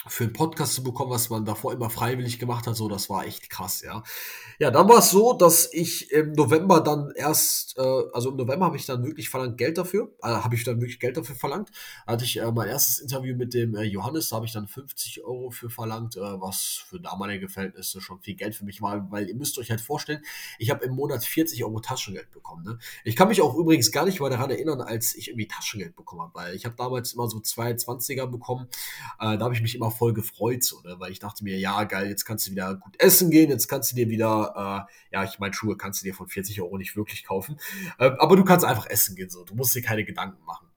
für 0.08 0.26
einen 0.26 0.34
Podcast 0.34 0.74
zu 0.76 0.84
bekommen, 0.84 1.12
was 1.12 1.30
man 1.30 1.46
davor 1.46 1.74
immer 1.74 1.90
freiwillig 1.90 2.40
gemacht 2.40 2.68
hat, 2.68 2.76
so, 2.76 2.88
das 2.88 3.10
war 3.10 3.26
echt 3.26 3.50
krass, 3.50 3.82
ja. 3.82 4.04
Ja, 4.60 4.72
dann 4.72 4.88
war 4.88 5.00
es 5.00 5.10
so, 5.10 5.34
dass 5.34 5.72
ich 5.74 6.12
im 6.12 6.34
November 6.34 6.82
dann 6.82 7.12
erst, 7.16 7.78
äh, 7.78 7.82
also 8.14 8.30
im 8.30 8.38
November 8.38 8.66
habe 8.66 8.78
ich 8.78 8.86
dann 8.86 9.04
wirklich 9.04 9.30
verlangt 9.30 9.58
Geld 9.58 9.78
dafür, 9.78 10.12
äh, 10.22 10.28
habe 10.28 10.56
ich 10.56 10.64
dann 10.64 10.80
wirklich 10.80 11.00
Geld 11.00 11.18
dafür 11.18 11.36
verlangt. 11.36 11.72
Hatte 12.08 12.24
ich 12.24 12.38
äh, 12.38 12.52
mein 12.52 12.70
erstes 12.70 13.00
Interview 13.00 13.36
mit 13.36 13.54
dem 13.54 13.76
äh, 13.76 13.84
Johannes, 13.84 14.30
da 14.30 14.38
habe 14.38 14.46
ich 14.46 14.54
dann 14.54 14.68
50 14.68 15.24
Euro 15.24 15.50
für 15.50 15.70
verlangt, 15.70 16.16
äh, 16.16 16.20
was 16.20 16.84
für 16.88 17.00
damalige 17.00 17.50
Verhältnisse 17.50 18.00
schon 18.00 18.22
viel 18.22 18.36
Geld 18.36 18.56
für 18.56 18.66
mich 18.66 18.82
war, 18.82 19.12
weil 19.12 19.28
ihr 19.28 19.36
müsst 19.36 19.58
euch 19.58 19.72
halt 19.72 19.82
vorstellen, 19.82 20.24
ich 20.60 20.70
habe 20.70 20.86
im 20.86 20.94
Monat 20.94 21.24
40 21.24 21.64
Euro 21.64 21.80
Taschengeld 21.80 22.32
bekommen. 22.32 22.64
Ne? 22.64 22.78
Ich 23.04 23.16
kann 23.16 23.28
mich 23.28 23.42
auch 23.42 23.56
übrigens 23.56 23.92
gar 23.92 24.06
nicht 24.06 24.20
mal 24.20 24.30
daran 24.30 24.52
erinnern, 24.52 24.82
als 24.82 25.16
ich 25.16 25.30
irgendwie 25.30 25.48
Taschengeld 25.48 25.96
bekommen 25.96 26.22
habe, 26.22 26.36
weil 26.36 26.56
ich 26.56 26.66
habe 26.66 26.76
damals 26.76 27.14
immer 27.14 27.28
so 27.28 27.38
22er 27.40 28.28
bekommen, 28.28 28.68
äh, 29.20 29.38
da 29.38 29.46
habe 29.46 29.54
ich 29.54 29.62
mich 29.62 29.76
immer 29.76 29.92
voll 29.96 30.14
gefreut, 30.14 30.64
so, 30.64 30.82
ne? 30.82 30.96
weil 31.00 31.12
ich 31.12 31.20
dachte 31.20 31.44
mir, 31.44 31.58
ja, 31.58 31.84
geil, 31.86 32.08
jetzt 32.10 32.26
kannst 32.26 32.48
du 32.48 32.52
wieder 32.52 32.76
gut 32.76 32.96
essen 33.00 33.32
gehen, 33.32 33.50
jetzt 33.50 33.68
kannst 33.68 33.92
du 33.92 33.96
dir 33.96 34.10
wieder, 34.10 34.88
äh, 34.90 35.16
ja, 35.16 35.24
ich 35.24 35.40
meine, 35.40 35.54
Schuhe 35.54 35.78
kannst 35.78 36.02
du 36.02 36.06
dir 36.06 36.14
von 36.14 36.28
40 36.28 36.62
Euro 36.62 36.78
nicht 36.78 36.96
wirklich 36.96 37.24
kaufen, 37.24 37.60
äh, 37.98 38.12
aber 38.18 38.36
du 38.36 38.44
kannst 38.44 38.66
einfach 38.66 38.88
essen 38.88 39.16
gehen, 39.16 39.30
so, 39.30 39.44
du 39.44 39.56
musst 39.56 39.76
dir 39.76 39.82
keine 39.82 40.06
Gedanken 40.06 40.44
machen. 40.46 40.68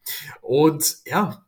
Und 0.41 0.99
ja, 1.05 1.45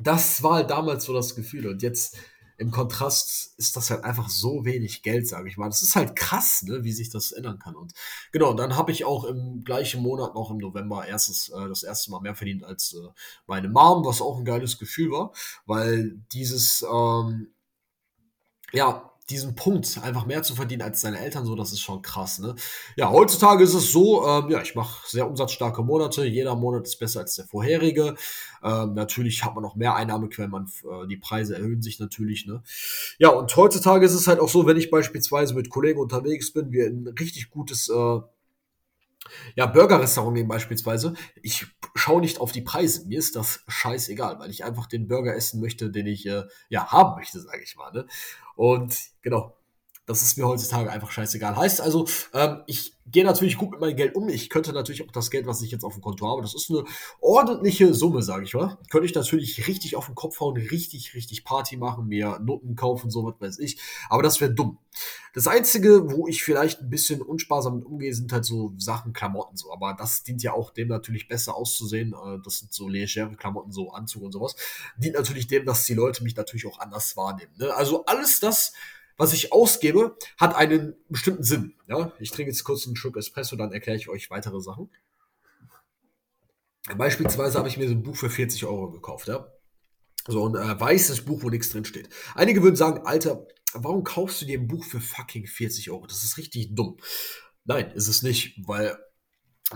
das 0.00 0.42
war 0.42 0.54
halt 0.54 0.70
damals 0.70 1.04
so 1.04 1.12
das 1.12 1.34
Gefühl 1.34 1.66
und 1.68 1.82
jetzt 1.82 2.18
im 2.58 2.72
Kontrast 2.72 3.54
ist 3.56 3.76
das 3.76 3.88
halt 3.90 4.02
einfach 4.02 4.28
so 4.28 4.64
wenig 4.64 5.02
Geld, 5.02 5.28
sage 5.28 5.48
ich 5.48 5.56
mal. 5.56 5.68
Das 5.68 5.82
ist 5.82 5.94
halt 5.94 6.16
krass, 6.16 6.62
ne, 6.64 6.82
wie 6.82 6.92
sich 6.92 7.08
das 7.08 7.30
ändern 7.30 7.60
kann. 7.60 7.76
Und 7.76 7.94
genau, 8.32 8.52
dann 8.52 8.76
habe 8.76 8.90
ich 8.90 9.04
auch 9.04 9.24
im 9.24 9.62
gleichen 9.62 10.02
Monat 10.02 10.34
noch 10.34 10.50
im 10.50 10.58
November 10.58 11.06
erstes, 11.06 11.50
äh, 11.50 11.68
das 11.68 11.84
erste 11.84 12.10
Mal 12.10 12.20
mehr 12.20 12.34
verdient 12.34 12.64
als 12.64 12.94
äh, 12.94 13.08
meine 13.46 13.68
Mom, 13.68 14.04
was 14.04 14.20
auch 14.20 14.38
ein 14.38 14.44
geiles 14.44 14.76
Gefühl 14.78 15.12
war, 15.12 15.32
weil 15.66 16.20
dieses, 16.32 16.82
ähm, 16.82 17.52
ja, 18.72 19.12
diesen 19.30 19.54
Punkt, 19.54 20.00
einfach 20.02 20.24
mehr 20.26 20.42
zu 20.42 20.54
verdienen 20.54 20.82
als 20.82 21.00
seine 21.00 21.18
Eltern, 21.18 21.44
so, 21.44 21.54
das 21.54 21.72
ist 21.72 21.80
schon 21.80 22.00
krass, 22.02 22.38
ne? 22.38 22.54
Ja, 22.96 23.10
heutzutage 23.10 23.62
ist 23.62 23.74
es 23.74 23.92
so, 23.92 24.26
ähm, 24.26 24.50
ja, 24.50 24.62
ich 24.62 24.74
mache 24.74 25.06
sehr 25.06 25.28
umsatzstarke 25.28 25.82
Monate, 25.82 26.24
jeder 26.24 26.56
Monat 26.56 26.86
ist 26.86 26.98
besser 26.98 27.20
als 27.20 27.34
der 27.34 27.44
vorherige. 27.44 28.14
Ähm, 28.62 28.94
natürlich 28.94 29.44
hat 29.44 29.54
man 29.54 29.62
noch 29.62 29.76
mehr 29.76 29.94
Einnahmequellen, 29.94 30.50
man, 30.50 30.66
äh, 30.84 31.06
die 31.06 31.18
Preise 31.18 31.56
erhöhen 31.56 31.82
sich 31.82 31.98
natürlich, 32.00 32.46
ne? 32.46 32.62
Ja, 33.18 33.28
und 33.30 33.54
heutzutage 33.54 34.06
ist 34.06 34.14
es 34.14 34.26
halt 34.26 34.40
auch 34.40 34.48
so, 34.48 34.66
wenn 34.66 34.76
ich 34.76 34.90
beispielsweise 34.90 35.54
mit 35.54 35.68
Kollegen 35.70 36.00
unterwegs 36.00 36.52
bin, 36.52 36.72
wir 36.72 36.86
ein 36.86 37.06
richtig 37.18 37.50
gutes 37.50 37.88
äh, 37.88 38.20
ja, 39.54 39.66
Burger-Restaurant 39.66 40.34
nehmen 40.34 40.48
beispielsweise. 40.48 41.14
Ich 41.42 41.66
schaue 41.94 42.20
nicht 42.20 42.40
auf 42.40 42.52
die 42.52 42.62
Preise. 42.62 43.06
Mir 43.06 43.18
ist 43.18 43.36
das 43.36 43.64
scheißegal, 43.68 44.38
weil 44.38 44.50
ich 44.50 44.64
einfach 44.64 44.86
den 44.86 45.08
Burger 45.08 45.34
essen 45.34 45.60
möchte, 45.60 45.90
den 45.90 46.06
ich 46.06 46.26
äh, 46.26 46.44
ja 46.68 46.90
haben 46.90 47.16
möchte, 47.16 47.40
sage 47.40 47.62
ich 47.62 47.76
mal. 47.76 47.92
Ne? 47.92 48.06
Und 48.56 48.96
genau, 49.22 49.57
das 50.08 50.22
ist 50.22 50.38
mir 50.38 50.48
heutzutage 50.48 50.90
einfach 50.90 51.10
scheißegal. 51.10 51.56
Heißt 51.56 51.82
also, 51.82 52.06
ähm, 52.32 52.62
ich 52.66 52.94
gehe 53.06 53.24
natürlich 53.24 53.58
gut 53.58 53.72
mit 53.72 53.80
meinem 53.80 53.94
Geld 53.94 54.14
um. 54.14 54.30
Ich 54.30 54.48
könnte 54.48 54.72
natürlich 54.72 55.06
auch 55.06 55.12
das 55.12 55.30
Geld, 55.30 55.46
was 55.46 55.60
ich 55.60 55.70
jetzt 55.70 55.84
auf 55.84 55.92
dem 55.92 56.02
Konto 56.02 56.26
habe, 56.26 56.40
das 56.40 56.54
ist 56.54 56.70
eine 56.70 56.84
ordentliche 57.20 57.92
Summe, 57.92 58.22
sage 58.22 58.44
ich 58.44 58.54
mal. 58.54 58.78
Könnte 58.90 59.06
ich 59.06 59.14
natürlich 59.14 59.68
richtig 59.68 59.96
auf 59.96 60.06
den 60.06 60.14
Kopf 60.14 60.40
hauen, 60.40 60.56
richtig, 60.56 61.14
richtig 61.14 61.44
Party 61.44 61.76
machen, 61.76 62.06
mir 62.06 62.38
Noten 62.40 62.74
kaufen, 62.74 63.10
so 63.10 63.24
was 63.24 63.34
weiß 63.38 63.58
ich. 63.58 63.78
Aber 64.08 64.22
das 64.22 64.40
wäre 64.40 64.52
dumm. 64.52 64.78
Das 65.34 65.46
Einzige, 65.46 66.10
wo 66.10 66.26
ich 66.26 66.42
vielleicht 66.42 66.80
ein 66.80 66.90
bisschen 66.90 67.20
unsparsam 67.20 67.76
mit 67.76 67.84
umgehe, 67.84 68.14
sind 68.14 68.32
halt 68.32 68.46
so 68.46 68.72
Sachen, 68.78 69.12
Klamotten 69.12 69.58
so. 69.58 69.70
Aber 69.70 69.92
das 69.92 70.22
dient 70.22 70.42
ja 70.42 70.54
auch 70.54 70.70
dem 70.70 70.88
natürlich 70.88 71.28
besser 71.28 71.54
auszusehen. 71.54 72.14
Äh, 72.14 72.38
das 72.42 72.60
sind 72.60 72.72
so 72.72 72.88
legere 72.88 73.36
Klamotten, 73.36 73.72
so 73.72 73.90
Anzug 73.90 74.22
und 74.22 74.32
sowas. 74.32 74.56
Dient 74.96 75.16
natürlich 75.16 75.46
dem, 75.46 75.66
dass 75.66 75.84
die 75.84 75.94
Leute 75.94 76.24
mich 76.24 76.34
natürlich 76.34 76.66
auch 76.66 76.78
anders 76.78 77.16
wahrnehmen. 77.16 77.52
Ne? 77.58 77.74
Also 77.74 78.06
alles 78.06 78.40
das, 78.40 78.72
was 79.18 79.32
ich 79.32 79.52
ausgebe, 79.52 80.16
hat 80.38 80.54
einen 80.54 80.94
bestimmten 81.08 81.42
Sinn. 81.42 81.74
Ja? 81.88 82.12
Ich 82.20 82.30
trinke 82.30 82.50
jetzt 82.50 82.64
kurz 82.64 82.86
einen 82.86 82.96
Schluck 82.96 83.16
Espresso, 83.16 83.56
dann 83.56 83.72
erkläre 83.72 83.98
ich 83.98 84.08
euch 84.08 84.30
weitere 84.30 84.60
Sachen. 84.60 84.90
Beispielsweise 86.96 87.58
habe 87.58 87.68
ich 87.68 87.76
mir 87.76 87.88
so 87.88 87.94
ein 87.94 88.02
Buch 88.02 88.16
für 88.16 88.30
40 88.30 88.64
Euro 88.64 88.90
gekauft. 88.90 89.28
Ja? 89.28 89.52
So 90.26 90.48
ein 90.48 90.54
äh, 90.54 90.80
weißes 90.80 91.24
Buch, 91.24 91.42
wo 91.42 91.50
nichts 91.50 91.70
drin 91.70 91.84
steht. 91.84 92.08
Einige 92.34 92.62
würden 92.62 92.76
sagen, 92.76 93.06
Alter, 93.06 93.46
warum 93.74 94.04
kaufst 94.04 94.40
du 94.40 94.46
dir 94.46 94.58
ein 94.58 94.68
Buch 94.68 94.84
für 94.84 95.00
fucking 95.00 95.46
40 95.46 95.90
Euro? 95.90 96.06
Das 96.06 96.22
ist 96.22 96.38
richtig 96.38 96.74
dumm. 96.74 96.96
Nein, 97.64 97.90
ist 97.90 98.08
es 98.08 98.22
nicht, 98.22 98.56
weil 98.66 98.96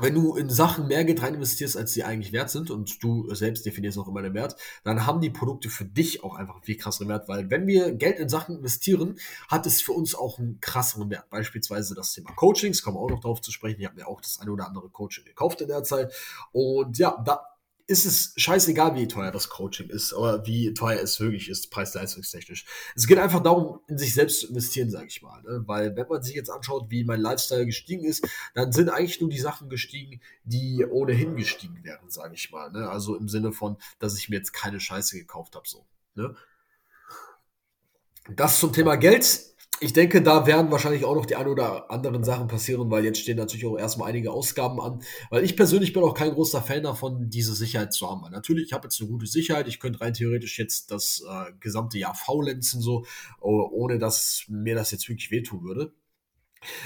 wenn 0.00 0.14
du 0.14 0.36
in 0.36 0.48
Sachen 0.48 0.88
mehr 0.88 1.04
Geld 1.04 1.22
rein 1.22 1.34
investierst, 1.34 1.76
als 1.76 1.92
sie 1.92 2.02
eigentlich 2.02 2.32
wert 2.32 2.50
sind 2.50 2.70
und 2.70 3.02
du 3.02 3.32
selbst 3.34 3.66
definierst 3.66 3.98
auch 3.98 4.08
immer 4.08 4.22
den 4.22 4.32
Wert, 4.32 4.56
dann 4.84 5.04
haben 5.04 5.20
die 5.20 5.28
Produkte 5.28 5.68
für 5.68 5.84
dich 5.84 6.24
auch 6.24 6.34
einfach 6.34 6.62
viel 6.62 6.76
krasseren 6.76 7.08
Wert, 7.08 7.28
weil 7.28 7.50
wenn 7.50 7.66
wir 7.66 7.92
Geld 7.92 8.18
in 8.18 8.30
Sachen 8.30 8.56
investieren, 8.56 9.16
hat 9.48 9.66
es 9.66 9.82
für 9.82 9.92
uns 9.92 10.14
auch 10.14 10.38
einen 10.38 10.60
krasseren 10.60 11.10
Wert. 11.10 11.28
Beispielsweise 11.28 11.94
das 11.94 12.12
Thema 12.14 12.32
Coachings, 12.32 12.82
kommen 12.82 12.96
wir 12.96 13.00
auch 13.00 13.10
noch 13.10 13.20
darauf 13.20 13.42
zu 13.42 13.52
sprechen. 13.52 13.80
Ich 13.80 13.86
habe 13.86 13.96
mir 13.96 14.08
auch 14.08 14.20
das 14.22 14.40
eine 14.40 14.50
oder 14.50 14.66
andere 14.66 14.88
Coaching 14.88 15.24
gekauft 15.24 15.60
in 15.60 15.68
der 15.68 15.84
Zeit 15.84 16.12
und 16.52 16.96
ja, 16.98 17.22
da 17.24 17.51
ist 17.92 18.06
es 18.06 18.32
scheißegal, 18.36 18.96
wie 18.96 19.06
teuer 19.06 19.30
das 19.30 19.50
Coaching 19.50 19.88
ist 19.90 20.12
oder 20.14 20.46
wie 20.46 20.72
teuer 20.72 21.00
es 21.00 21.20
wirklich 21.20 21.48
ist, 21.48 21.70
preis-leistungstechnisch. 21.70 22.64
Es 22.96 23.06
geht 23.06 23.18
einfach 23.18 23.42
darum, 23.42 23.80
in 23.86 23.98
sich 23.98 24.14
selbst 24.14 24.40
zu 24.40 24.48
investieren, 24.48 24.90
sage 24.90 25.06
ich 25.06 25.22
mal. 25.22 25.42
Ne? 25.42 25.62
Weil 25.66 25.94
wenn 25.94 26.08
man 26.08 26.22
sich 26.22 26.34
jetzt 26.34 26.50
anschaut, 26.50 26.86
wie 26.88 27.04
mein 27.04 27.20
Lifestyle 27.20 27.66
gestiegen 27.66 28.04
ist, 28.04 28.26
dann 28.54 28.72
sind 28.72 28.88
eigentlich 28.88 29.20
nur 29.20 29.30
die 29.30 29.38
Sachen 29.38 29.68
gestiegen, 29.68 30.20
die 30.44 30.84
ohnehin 30.84 31.36
gestiegen 31.36 31.84
wären, 31.84 32.08
sage 32.08 32.34
ich 32.34 32.50
mal. 32.50 32.72
Ne? 32.72 32.88
Also 32.88 33.14
im 33.14 33.28
Sinne 33.28 33.52
von, 33.52 33.76
dass 33.98 34.18
ich 34.18 34.28
mir 34.28 34.36
jetzt 34.36 34.52
keine 34.52 34.80
Scheiße 34.80 35.18
gekauft 35.18 35.54
habe. 35.54 35.68
So, 35.68 35.84
ne? 36.14 36.34
Das 38.34 38.58
zum 38.58 38.72
Thema 38.72 38.96
Geld 38.96 39.51
ich 39.82 39.92
denke, 39.92 40.22
da 40.22 40.46
werden 40.46 40.70
wahrscheinlich 40.70 41.04
auch 41.04 41.14
noch 41.14 41.26
die 41.26 41.36
ein 41.36 41.48
oder 41.48 41.90
anderen 41.90 42.22
Sachen 42.24 42.46
passieren, 42.46 42.90
weil 42.90 43.04
jetzt 43.04 43.18
stehen 43.18 43.36
natürlich 43.36 43.66
auch 43.66 43.76
erstmal 43.76 44.08
einige 44.08 44.30
Ausgaben 44.30 44.80
an. 44.80 45.02
Weil 45.30 45.44
ich 45.44 45.56
persönlich 45.56 45.92
bin 45.92 46.04
auch 46.04 46.14
kein 46.14 46.32
großer 46.32 46.62
Fan 46.62 46.84
davon, 46.84 47.28
diese 47.28 47.54
Sicherheit 47.54 47.92
zu 47.92 48.08
haben. 48.08 48.22
Weil 48.22 48.30
natürlich, 48.30 48.66
ich 48.66 48.72
habe 48.72 48.86
jetzt 48.86 49.00
eine 49.00 49.10
gute 49.10 49.26
Sicherheit. 49.26 49.66
Ich 49.66 49.80
könnte 49.80 50.00
rein 50.00 50.14
theoretisch 50.14 50.58
jetzt 50.58 50.90
das 50.90 51.24
äh, 51.28 51.52
gesamte 51.58 51.98
Jahr 51.98 52.14
faulenzen, 52.14 52.80
so, 52.80 53.04
ohne 53.40 53.98
dass 53.98 54.44
mir 54.48 54.74
das 54.74 54.92
jetzt 54.92 55.08
wirklich 55.08 55.30
wehtun 55.30 55.64
würde. 55.64 55.92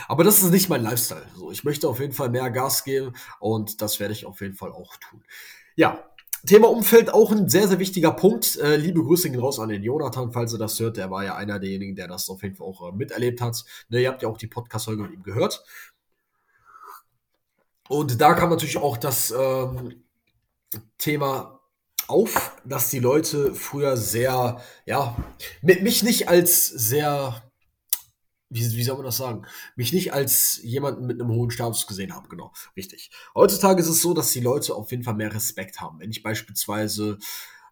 Aber 0.08 0.24
das 0.24 0.42
ist 0.42 0.50
nicht 0.50 0.68
mein 0.68 0.82
Lifestyle. 0.82 1.26
So, 1.36 1.50
ich 1.50 1.64
möchte 1.64 1.88
auf 1.88 2.00
jeden 2.00 2.14
Fall 2.14 2.30
mehr 2.30 2.50
Gas 2.50 2.84
geben 2.84 3.12
und 3.40 3.82
das 3.82 4.00
werde 4.00 4.14
ich 4.14 4.24
auf 4.24 4.40
jeden 4.40 4.54
Fall 4.54 4.72
auch 4.72 4.96
tun. 4.96 5.22
Ja, 5.74 6.02
Thema 6.46 6.68
Umfeld 6.68 7.12
auch 7.12 7.32
ein 7.32 7.48
sehr, 7.48 7.68
sehr 7.68 7.78
wichtiger 7.78 8.12
Punkt. 8.12 8.56
Äh, 8.56 8.76
liebe 8.76 9.02
Grüße 9.02 9.30
gehen 9.30 9.40
raus 9.40 9.58
an 9.58 9.68
den 9.68 9.82
Jonathan, 9.82 10.32
falls 10.32 10.52
ihr 10.52 10.58
das 10.58 10.78
hört. 10.80 10.96
Der 10.96 11.10
war 11.10 11.24
ja 11.24 11.34
einer 11.34 11.58
derjenigen, 11.58 11.94
der 11.94 12.08
das 12.08 12.30
auf 12.30 12.42
jeden 12.42 12.56
Fall 12.56 12.66
auch 12.66 12.88
äh, 12.88 12.96
miterlebt 12.96 13.40
hat. 13.40 13.64
Ne, 13.88 14.02
ihr 14.02 14.08
habt 14.08 14.22
ja 14.22 14.28
auch 14.28 14.38
die 14.38 14.46
Podcast-Folge 14.46 15.02
mit 15.02 15.12
ihm 15.12 15.22
gehört. 15.22 15.64
Und 17.88 18.20
da 18.20 18.34
kam 18.34 18.50
natürlich 18.50 18.78
auch 18.78 18.96
das 18.96 19.32
ähm, 19.36 20.02
Thema 20.98 21.60
auf, 22.08 22.56
dass 22.64 22.90
die 22.90 23.00
Leute 23.00 23.54
früher 23.54 23.96
sehr, 23.96 24.60
ja, 24.84 25.16
mit 25.62 25.82
mich 25.82 26.02
nicht 26.02 26.28
als 26.28 26.66
sehr 26.66 27.42
wie, 28.48 28.76
wie 28.76 28.84
soll 28.84 28.96
man 28.96 29.04
das 29.04 29.16
sagen, 29.16 29.46
mich 29.74 29.92
nicht 29.92 30.12
als 30.12 30.60
jemanden 30.62 31.06
mit 31.06 31.20
einem 31.20 31.30
hohen 31.30 31.50
Status 31.50 31.86
gesehen 31.86 32.14
haben. 32.14 32.28
Genau, 32.28 32.52
richtig. 32.76 33.10
Heutzutage 33.34 33.80
ist 33.80 33.88
es 33.88 34.02
so, 34.02 34.14
dass 34.14 34.32
die 34.32 34.40
Leute 34.40 34.74
auf 34.74 34.90
jeden 34.90 35.02
Fall 35.02 35.14
mehr 35.14 35.34
Respekt 35.34 35.80
haben. 35.80 35.98
Wenn 36.00 36.10
ich 36.10 36.22
beispielsweise 36.22 37.18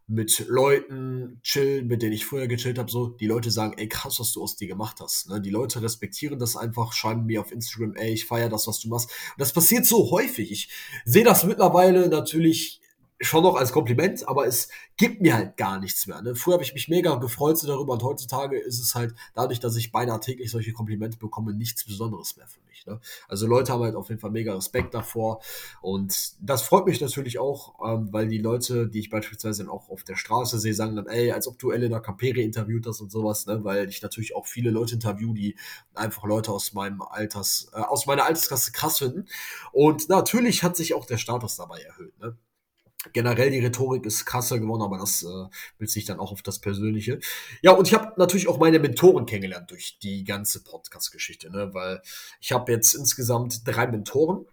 mit 0.06 0.44
Leuten 0.48 1.40
chill, 1.42 1.82
mit 1.82 2.02
denen 2.02 2.12
ich 2.12 2.26
vorher 2.26 2.48
gechillt 2.48 2.78
habe, 2.78 2.90
so, 2.90 3.08
die 3.08 3.26
Leute 3.26 3.50
sagen, 3.50 3.74
ey, 3.78 3.88
krass, 3.88 4.20
was 4.20 4.32
du 4.32 4.42
aus 4.42 4.56
dir 4.56 4.68
gemacht 4.68 4.98
hast. 5.00 5.30
Ne? 5.30 5.40
Die 5.40 5.50
Leute 5.50 5.80
respektieren 5.80 6.38
das 6.38 6.56
einfach, 6.56 6.92
schreiben 6.92 7.24
mir 7.24 7.40
auf 7.40 7.52
Instagram, 7.52 7.94
ey, 7.94 8.12
ich 8.12 8.26
feiere 8.26 8.50
das, 8.50 8.66
was 8.66 8.80
du 8.80 8.88
machst. 8.88 9.08
Und 9.08 9.40
das 9.40 9.52
passiert 9.52 9.86
so 9.86 10.10
häufig. 10.10 10.50
Ich 10.50 10.68
sehe 11.06 11.24
das 11.24 11.44
mittlerweile 11.44 12.08
natürlich 12.08 12.82
schon 13.20 13.44
noch 13.44 13.54
als 13.54 13.72
Kompliment, 13.72 14.26
aber 14.28 14.46
es 14.46 14.68
gibt 14.96 15.20
mir 15.20 15.34
halt 15.34 15.56
gar 15.56 15.78
nichts 15.78 16.06
mehr. 16.06 16.20
Ne? 16.22 16.34
Früher 16.34 16.54
habe 16.54 16.64
ich 16.64 16.74
mich 16.74 16.88
mega 16.88 17.14
gefreut 17.16 17.58
darüber 17.64 17.92
und 17.92 18.02
heutzutage 18.02 18.58
ist 18.58 18.80
es 18.80 18.94
halt 18.94 19.14
dadurch, 19.34 19.60
dass 19.60 19.76
ich 19.76 19.92
beinahe 19.92 20.20
täglich 20.20 20.50
solche 20.50 20.72
Komplimente 20.72 21.18
bekomme, 21.18 21.54
nichts 21.54 21.84
Besonderes 21.84 22.36
mehr 22.36 22.46
für 22.48 22.60
mich. 22.68 22.84
Ne? 22.86 23.00
Also 23.28 23.46
Leute 23.46 23.72
haben 23.72 23.82
halt 23.82 23.94
auf 23.94 24.08
jeden 24.08 24.20
Fall 24.20 24.32
mega 24.32 24.54
Respekt 24.54 24.94
davor 24.94 25.40
und 25.80 26.34
das 26.40 26.62
freut 26.62 26.86
mich 26.86 27.00
natürlich 27.00 27.38
auch, 27.38 27.74
ähm, 27.86 28.12
weil 28.12 28.28
die 28.28 28.38
Leute, 28.38 28.88
die 28.88 28.98
ich 28.98 29.10
beispielsweise 29.10 29.70
auch 29.70 29.88
auf 29.90 30.02
der 30.02 30.16
Straße 30.16 30.58
sehe, 30.58 30.74
sagen 30.74 30.96
dann, 30.96 31.06
ey, 31.06 31.30
als 31.30 31.46
ob 31.46 31.58
du 31.58 31.70
Elena 31.70 32.00
Capere 32.00 32.40
interviewt 32.40 32.86
hast 32.86 33.00
und 33.00 33.12
sowas, 33.12 33.46
ne? 33.46 33.62
weil 33.62 33.88
ich 33.88 34.02
natürlich 34.02 34.34
auch 34.34 34.46
viele 34.46 34.70
Leute 34.70 34.94
interview, 34.94 35.32
die 35.32 35.56
einfach 35.94 36.24
Leute 36.24 36.50
aus 36.50 36.72
meinem 36.72 37.00
Alters, 37.00 37.68
äh, 37.72 37.78
aus 37.78 38.06
meiner 38.06 38.24
Altersklasse 38.24 38.72
krass 38.72 38.98
finden 38.98 39.26
und 39.72 40.08
natürlich 40.08 40.64
hat 40.64 40.76
sich 40.76 40.94
auch 40.94 41.06
der 41.06 41.18
Status 41.18 41.56
dabei 41.56 41.80
erhöht. 41.80 42.18
Ne? 42.18 42.36
Generell 43.12 43.50
die 43.50 43.60
Rhetorik 43.60 44.06
ist 44.06 44.24
krasser 44.24 44.58
geworden, 44.58 44.82
aber 44.82 44.98
das 44.98 45.22
äh, 45.22 45.26
bezieht 45.78 45.94
sich 45.94 46.04
dann 46.04 46.20
auch 46.20 46.32
auf 46.32 46.42
das 46.42 46.58
Persönliche. 46.58 47.18
Ja, 47.62 47.72
und 47.72 47.86
ich 47.86 47.94
habe 47.94 48.12
natürlich 48.16 48.48
auch 48.48 48.58
meine 48.58 48.78
Mentoren 48.78 49.26
kennengelernt 49.26 49.70
durch 49.70 49.98
die 50.02 50.24
ganze 50.24 50.62
Podcast-Geschichte, 50.62 51.50
ne? 51.50 51.72
weil 51.72 52.02
ich 52.40 52.52
habe 52.52 52.72
jetzt 52.72 52.94
insgesamt 52.94 53.66
drei 53.66 53.86
Mentoren. 53.86 54.46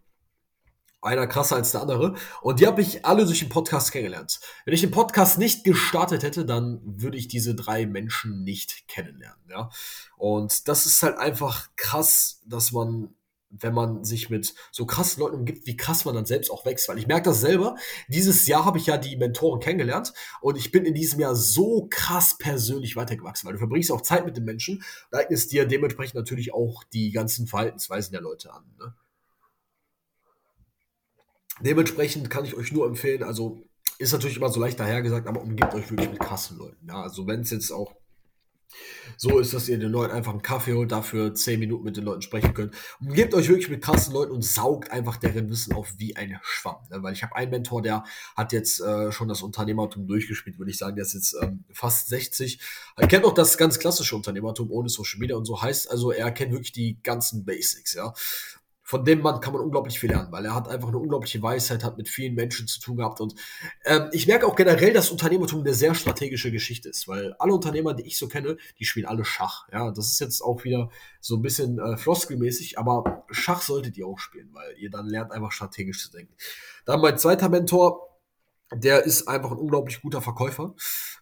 Einer 1.03 1.25
krasser 1.25 1.55
als 1.55 1.71
der 1.71 1.81
andere. 1.81 2.13
Und 2.43 2.59
die 2.59 2.67
habe 2.67 2.79
ich 2.79 3.05
alle 3.05 3.25
durch 3.25 3.39
den 3.39 3.49
Podcast 3.49 3.91
kennengelernt. 3.91 4.39
Wenn 4.65 4.75
ich 4.75 4.81
den 4.81 4.91
Podcast 4.91 5.39
nicht 5.39 5.63
gestartet 5.63 6.21
hätte, 6.21 6.45
dann 6.45 6.79
würde 6.83 7.17
ich 7.17 7.27
diese 7.27 7.55
drei 7.55 7.87
Menschen 7.87 8.43
nicht 8.43 8.87
kennenlernen. 8.87 9.43
Ja? 9.49 9.71
Und 10.15 10.67
das 10.67 10.85
ist 10.85 11.01
halt 11.01 11.17
einfach 11.17 11.69
krass, 11.75 12.43
dass 12.45 12.71
man 12.71 13.15
wenn 13.51 13.73
man 13.73 14.03
sich 14.03 14.29
mit 14.29 14.53
so 14.71 14.85
krassen 14.85 15.21
Leuten 15.21 15.35
umgibt, 15.35 15.67
wie 15.67 15.75
krass 15.75 16.05
man 16.05 16.15
dann 16.15 16.25
selbst 16.25 16.49
auch 16.49 16.65
wächst. 16.65 16.87
Weil 16.87 16.97
ich 16.97 17.07
merke 17.07 17.29
das 17.29 17.41
selber. 17.41 17.75
Dieses 18.07 18.47
Jahr 18.47 18.65
habe 18.65 18.77
ich 18.77 18.87
ja 18.87 18.97
die 18.97 19.17
Mentoren 19.17 19.59
kennengelernt 19.59 20.13
und 20.41 20.57
ich 20.57 20.71
bin 20.71 20.85
in 20.85 20.93
diesem 20.93 21.19
Jahr 21.19 21.35
so 21.35 21.87
krass 21.89 22.37
persönlich 22.37 22.95
weitergewachsen, 22.95 23.47
weil 23.47 23.53
du 23.53 23.59
verbringst 23.59 23.91
auch 23.91 24.01
Zeit 24.01 24.25
mit 24.25 24.37
den 24.37 24.45
Menschen 24.45 24.83
da 25.11 25.19
eignest 25.19 25.51
dir 25.51 25.65
dementsprechend 25.65 26.15
natürlich 26.15 26.53
auch 26.53 26.83
die 26.85 27.11
ganzen 27.11 27.47
Verhaltensweisen 27.47 28.11
der 28.11 28.21
Leute 28.21 28.53
an. 28.53 28.63
Ne? 28.79 28.93
Dementsprechend 31.61 32.29
kann 32.29 32.45
ich 32.45 32.55
euch 32.55 32.71
nur 32.71 32.87
empfehlen, 32.87 33.23
also 33.23 33.63
ist 33.99 34.13
natürlich 34.13 34.37
immer 34.37 34.49
so 34.49 34.59
leicht 34.59 34.79
dahergesagt, 34.79 35.27
aber 35.27 35.41
umgibt 35.41 35.73
euch 35.75 35.89
wirklich 35.91 36.09
mit 36.09 36.19
krassen 36.19 36.57
Leuten. 36.57 36.87
Ja, 36.87 37.03
also 37.03 37.27
wenn 37.27 37.41
es 37.41 37.51
jetzt 37.51 37.71
auch 37.71 37.93
so 39.17 39.39
ist, 39.39 39.53
dass 39.53 39.69
ihr 39.69 39.77
den 39.77 39.91
Leuten 39.91 40.13
einfach 40.13 40.31
einen 40.31 40.41
Kaffee 40.41 40.73
holt, 40.73 40.91
dafür 40.91 41.33
zehn 41.33 41.59
Minuten 41.59 41.83
mit 41.83 41.97
den 41.97 42.03
Leuten 42.03 42.21
sprechen 42.21 42.53
könnt. 42.53 42.73
Und 42.99 43.13
gebt 43.13 43.33
euch 43.33 43.49
wirklich 43.49 43.69
mit 43.69 43.83
krassen 43.83 44.13
Leuten 44.13 44.31
und 44.31 44.43
saugt 44.43 44.91
einfach 44.91 45.17
deren 45.17 45.49
Wissen 45.49 45.73
auf 45.73 45.93
wie 45.97 46.15
ein 46.15 46.39
Schwamm. 46.41 46.77
Ne? 46.89 47.03
Weil 47.03 47.13
ich 47.13 47.23
habe 47.23 47.35
einen 47.35 47.51
Mentor, 47.51 47.81
der 47.81 48.03
hat 48.35 48.53
jetzt 48.53 48.81
äh, 48.81 49.11
schon 49.11 49.27
das 49.27 49.41
Unternehmertum 49.41 50.07
durchgespielt, 50.07 50.57
würde 50.57 50.71
ich 50.71 50.77
sagen. 50.77 50.95
Der 50.95 51.05
ist 51.05 51.13
jetzt 51.13 51.35
ähm, 51.41 51.63
fast 51.71 52.07
60. 52.09 52.59
Er 52.95 53.07
kennt 53.07 53.25
auch 53.25 53.33
das 53.33 53.57
ganz 53.57 53.79
klassische 53.79 54.15
Unternehmertum 54.15 54.71
ohne 54.71 54.89
Social 54.89 55.19
Media 55.19 55.35
und 55.35 55.45
so 55.45 55.61
heißt. 55.61 55.89
Also 55.91 56.11
er 56.11 56.31
kennt 56.31 56.51
wirklich 56.51 56.71
die 56.71 56.97
ganzen 57.03 57.45
Basics, 57.45 57.93
ja 57.93 58.13
von 58.91 59.05
dem 59.05 59.21
Mann 59.21 59.39
kann 59.39 59.53
man 59.53 59.61
unglaublich 59.61 59.97
viel 59.97 60.09
lernen, 60.09 60.33
weil 60.33 60.43
er 60.43 60.53
hat 60.53 60.67
einfach 60.67 60.89
eine 60.89 60.97
unglaubliche 60.97 61.41
Weisheit, 61.41 61.81
hat 61.81 61.95
mit 61.95 62.09
vielen 62.09 62.35
Menschen 62.35 62.67
zu 62.67 62.81
tun 62.81 62.97
gehabt. 62.97 63.21
Und 63.21 63.35
ähm, 63.85 64.09
ich 64.11 64.27
merke 64.27 64.45
auch 64.45 64.57
generell, 64.57 64.91
dass 64.91 65.11
Unternehmertum 65.11 65.61
eine 65.61 65.73
sehr 65.73 65.95
strategische 65.95 66.51
Geschichte 66.51 66.89
ist, 66.89 67.07
weil 67.07 67.31
alle 67.39 67.53
Unternehmer, 67.53 67.93
die 67.93 68.03
ich 68.03 68.17
so 68.17 68.27
kenne, 68.27 68.57
die 68.79 68.83
spielen 68.83 69.05
alle 69.05 69.23
Schach. 69.23 69.65
Ja, 69.71 69.91
das 69.91 70.07
ist 70.07 70.19
jetzt 70.19 70.41
auch 70.41 70.65
wieder 70.65 70.89
so 71.21 71.37
ein 71.37 71.41
bisschen 71.41 71.79
äh, 71.79 71.95
floskelmäßig, 71.95 72.77
aber 72.79 73.23
Schach 73.31 73.61
solltet 73.61 73.97
ihr 73.97 74.05
auch 74.05 74.19
spielen, 74.19 74.49
weil 74.51 74.75
ihr 74.77 74.89
dann 74.89 75.07
lernt 75.07 75.31
einfach 75.31 75.53
strategisch 75.53 76.03
zu 76.03 76.11
denken. 76.11 76.33
Dann 76.83 76.99
mein 76.99 77.17
zweiter 77.17 77.47
Mentor, 77.47 78.10
der 78.73 79.03
ist 79.03 79.27
einfach 79.27 79.51
ein 79.51 79.57
unglaublich 79.57 80.01
guter 80.01 80.21
Verkäufer. 80.21 80.73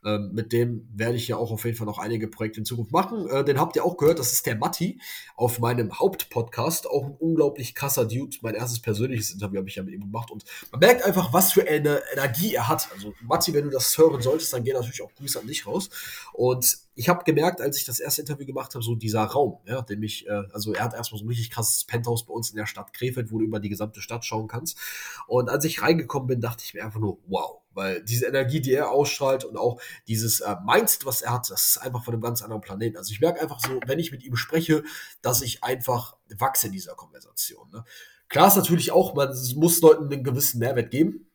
Ähm, 0.05 0.31
mit 0.33 0.53
dem 0.53 0.87
werde 0.93 1.15
ich 1.15 1.27
ja 1.27 1.37
auch 1.37 1.51
auf 1.51 1.65
jeden 1.65 1.75
Fall 1.77 1.87
noch 1.87 1.97
einige 1.97 2.27
Projekte 2.27 2.59
in 2.59 2.65
Zukunft 2.65 2.91
machen. 2.91 3.27
Äh, 3.27 3.43
den 3.43 3.59
habt 3.59 3.75
ihr 3.75 3.83
auch 3.83 3.97
gehört, 3.97 4.19
das 4.19 4.31
ist 4.31 4.45
der 4.45 4.55
Matti 4.55 4.99
auf 5.35 5.59
meinem 5.59 5.99
Hauptpodcast. 5.99 6.87
Auch 6.89 7.05
ein 7.05 7.15
unglaublich 7.19 7.75
krasser 7.75 8.05
Dude. 8.05 8.37
Mein 8.41 8.55
erstes 8.55 8.79
persönliches 8.81 9.31
Interview 9.31 9.57
habe 9.57 9.69
ich 9.69 9.75
ja 9.75 9.83
mit 9.83 9.93
ihm 9.93 10.01
gemacht. 10.01 10.31
Und 10.31 10.43
man 10.71 10.79
merkt 10.79 11.03
einfach, 11.03 11.33
was 11.33 11.53
für 11.53 11.67
eine 11.67 12.01
Energie 12.13 12.53
er 12.53 12.67
hat. 12.67 12.89
Also 12.93 13.13
Matti, 13.21 13.53
wenn 13.53 13.65
du 13.65 13.71
das 13.71 13.97
hören 13.97 14.21
solltest, 14.21 14.53
dann 14.53 14.63
gehen 14.63 14.75
natürlich 14.75 15.01
auch 15.01 15.13
Grüße 15.15 15.39
an 15.39 15.47
dich 15.47 15.65
raus. 15.67 15.89
Und 16.33 16.77
ich 16.99 17.07
habe 17.07 17.23
gemerkt, 17.23 17.61
als 17.61 17.77
ich 17.77 17.85
das 17.85 18.01
erste 18.01 18.23
Interview 18.23 18.45
gemacht 18.45 18.75
habe, 18.75 18.83
so 18.83 18.93
dieser 18.93 19.23
Raum, 19.23 19.59
ja, 19.65 19.81
den 19.81 20.01
mich, 20.01 20.27
äh, 20.27 20.43
also 20.51 20.73
er 20.73 20.83
hat 20.83 20.93
erstmal 20.93 21.19
so 21.19 21.23
ein 21.23 21.29
richtig 21.29 21.49
krasses 21.49 21.85
Penthouse 21.85 22.25
bei 22.25 22.33
uns 22.33 22.49
in 22.49 22.57
der 22.57 22.65
Stadt 22.65 22.91
Krefeld, 22.91 23.31
wo 23.31 23.39
du 23.39 23.45
über 23.45 23.61
die 23.61 23.69
gesamte 23.69 24.01
Stadt 24.01 24.25
schauen 24.25 24.49
kannst. 24.49 24.77
Und 25.25 25.49
als 25.49 25.63
ich 25.63 25.81
reingekommen 25.81 26.27
bin, 26.27 26.41
dachte 26.41 26.65
ich 26.65 26.73
mir 26.73 26.83
einfach 26.83 26.99
nur, 26.99 27.19
wow, 27.27 27.61
weil 27.71 28.03
diese 28.03 28.25
Energie, 28.25 28.59
die 28.59 28.73
er 28.73 28.91
ausstrahlt 28.91 29.45
und 29.45 29.55
auch 29.55 29.79
dieses 30.09 30.41
äh, 30.41 30.57
Mindset, 30.65 31.05
was 31.05 31.21
er 31.21 31.31
hat, 31.31 31.49
das 31.49 31.67
ist 31.67 31.77
einfach 31.77 32.03
von 32.03 32.13
einem 32.13 32.21
ganz 32.21 32.41
anderen 32.41 32.61
Planeten. 32.61 32.97
Also 32.97 33.13
ich 33.13 33.21
merke 33.21 33.39
einfach 33.39 33.61
so, 33.61 33.79
wenn 33.85 33.99
ich 33.99 34.11
mit 34.11 34.25
ihm 34.25 34.35
spreche, 34.35 34.83
dass 35.21 35.41
ich 35.41 35.63
einfach 35.63 36.17
wachse 36.37 36.67
in 36.67 36.73
dieser 36.73 36.95
Konversation. 36.95 37.69
Ne? 37.71 37.85
Klar 38.27 38.49
ist 38.49 38.57
natürlich 38.57 38.91
auch, 38.91 39.15
man 39.15 39.33
muss 39.55 39.79
Leuten 39.79 40.11
einen 40.11 40.25
gewissen 40.25 40.59
Mehrwert 40.59 40.91
geben. 40.91 41.28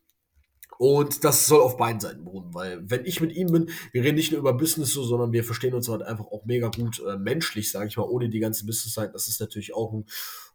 Und 0.79 1.25
das 1.25 1.47
soll 1.47 1.61
auf 1.61 1.77
beiden 1.77 2.01
Seiten 2.01 2.25
beruhen, 2.25 2.53
weil 2.53 2.79
wenn 2.89 3.05
ich 3.05 3.21
mit 3.21 3.33
ihm 3.33 3.49
bin, 3.49 3.71
wir 3.93 4.03
reden 4.03 4.17
nicht 4.17 4.33
nur 4.33 4.41
über 4.41 4.55
Business 4.55 4.93
so, 4.93 5.03
sondern 5.05 5.33
wir 5.33 5.45
verstehen 5.45 5.75
uns 5.75 5.89
halt 5.89 6.03
einfach 6.03 6.27
auch 6.27 6.45
mega 6.45 6.69
gut 6.69 7.03
äh, 7.07 7.17
menschlich, 7.17 7.71
sage 7.71 7.89
ich 7.89 7.97
mal, 7.97 8.05
ohne 8.05 8.29
die 8.29 8.41
ganze 8.41 8.67
Business-Seite. 8.67 9.13
Das 9.13 9.29
ist 9.29 9.41
natürlich 9.41 9.75
auch 9.75 9.93
ein 9.93 10.07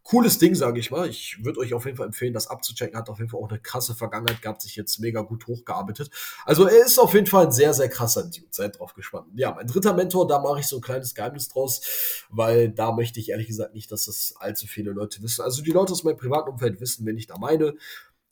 cooles 0.03 0.39
Ding, 0.39 0.55
sage 0.55 0.79
ich 0.79 0.89
mal. 0.89 1.07
Ich 1.07 1.43
würde 1.43 1.59
euch 1.59 1.73
auf 1.73 1.85
jeden 1.85 1.97
Fall 1.97 2.07
empfehlen, 2.07 2.33
das 2.33 2.47
abzuchecken. 2.47 2.97
Hat 2.97 3.09
auf 3.09 3.19
jeden 3.19 3.29
Fall 3.29 3.39
auch 3.39 3.49
eine 3.49 3.59
krasse 3.59 3.93
Vergangenheit 3.93 4.41
gehabt, 4.41 4.61
sich 4.61 4.75
jetzt 4.75 4.99
mega 4.99 5.21
gut 5.21 5.45
hochgearbeitet. 5.45 6.09
Also 6.45 6.65
er 6.67 6.83
ist 6.83 6.97
auf 6.97 7.13
jeden 7.13 7.27
Fall 7.27 7.45
ein 7.45 7.51
sehr, 7.51 7.73
sehr 7.73 7.89
krasser 7.89 8.23
Dude. 8.23 8.47
Seid 8.49 8.79
drauf 8.79 8.95
gespannt. 8.95 9.27
Ja, 9.35 9.53
mein 9.53 9.67
dritter 9.67 9.93
Mentor, 9.93 10.27
da 10.27 10.39
mache 10.39 10.61
ich 10.61 10.67
so 10.67 10.77
ein 10.77 10.81
kleines 10.81 11.13
Geheimnis 11.13 11.49
draus, 11.49 12.25
weil 12.29 12.69
da 12.69 12.91
möchte 12.91 13.19
ich 13.19 13.29
ehrlich 13.29 13.47
gesagt 13.47 13.75
nicht, 13.75 13.91
dass 13.91 14.05
das 14.05 14.33
allzu 14.39 14.65
viele 14.65 14.91
Leute 14.91 15.21
wissen. 15.21 15.43
Also 15.43 15.61
die 15.61 15.71
Leute 15.71 15.91
aus 15.91 16.03
meinem 16.03 16.17
privaten 16.17 16.49
Umfeld 16.49 16.81
wissen, 16.81 17.05
wen 17.05 17.17
ich 17.17 17.27
da 17.27 17.37
meine. 17.37 17.75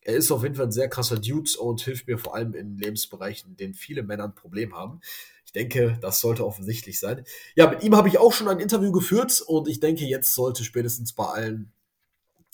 Er 0.08 0.16
ist 0.16 0.32
auf 0.32 0.44
jeden 0.44 0.56
Fall 0.56 0.68
ein 0.68 0.72
sehr 0.72 0.88
krasser 0.88 1.20
Dude 1.20 1.52
und 1.60 1.82
hilft 1.82 2.08
mir 2.08 2.18
vor 2.18 2.34
allem 2.34 2.54
in 2.54 2.78
Lebensbereichen, 2.78 3.50
in 3.52 3.58
denen 3.58 3.74
viele 3.74 4.04
Männer 4.04 4.24
ein 4.24 4.36
Problem 4.36 4.74
haben. 4.74 5.02
Ich 5.46 5.52
denke, 5.52 5.98
das 6.02 6.22
sollte 6.22 6.46
offensichtlich 6.46 6.98
sein. 6.98 7.26
Ja, 7.56 7.70
mit 7.70 7.84
ihm 7.84 7.94
habe 7.94 8.08
ich 8.08 8.18
auch 8.18 8.32
schon 8.32 8.48
ein 8.48 8.62
Interview 8.62 8.94
geführt 8.94 9.44
und 9.46 9.68
ich 9.68 9.82
denke, 9.82 10.06
jetzt 10.06 10.34
sollte 10.34 10.64
spätestens 10.64 11.12
bei 11.12 11.26
allen, 11.26 11.74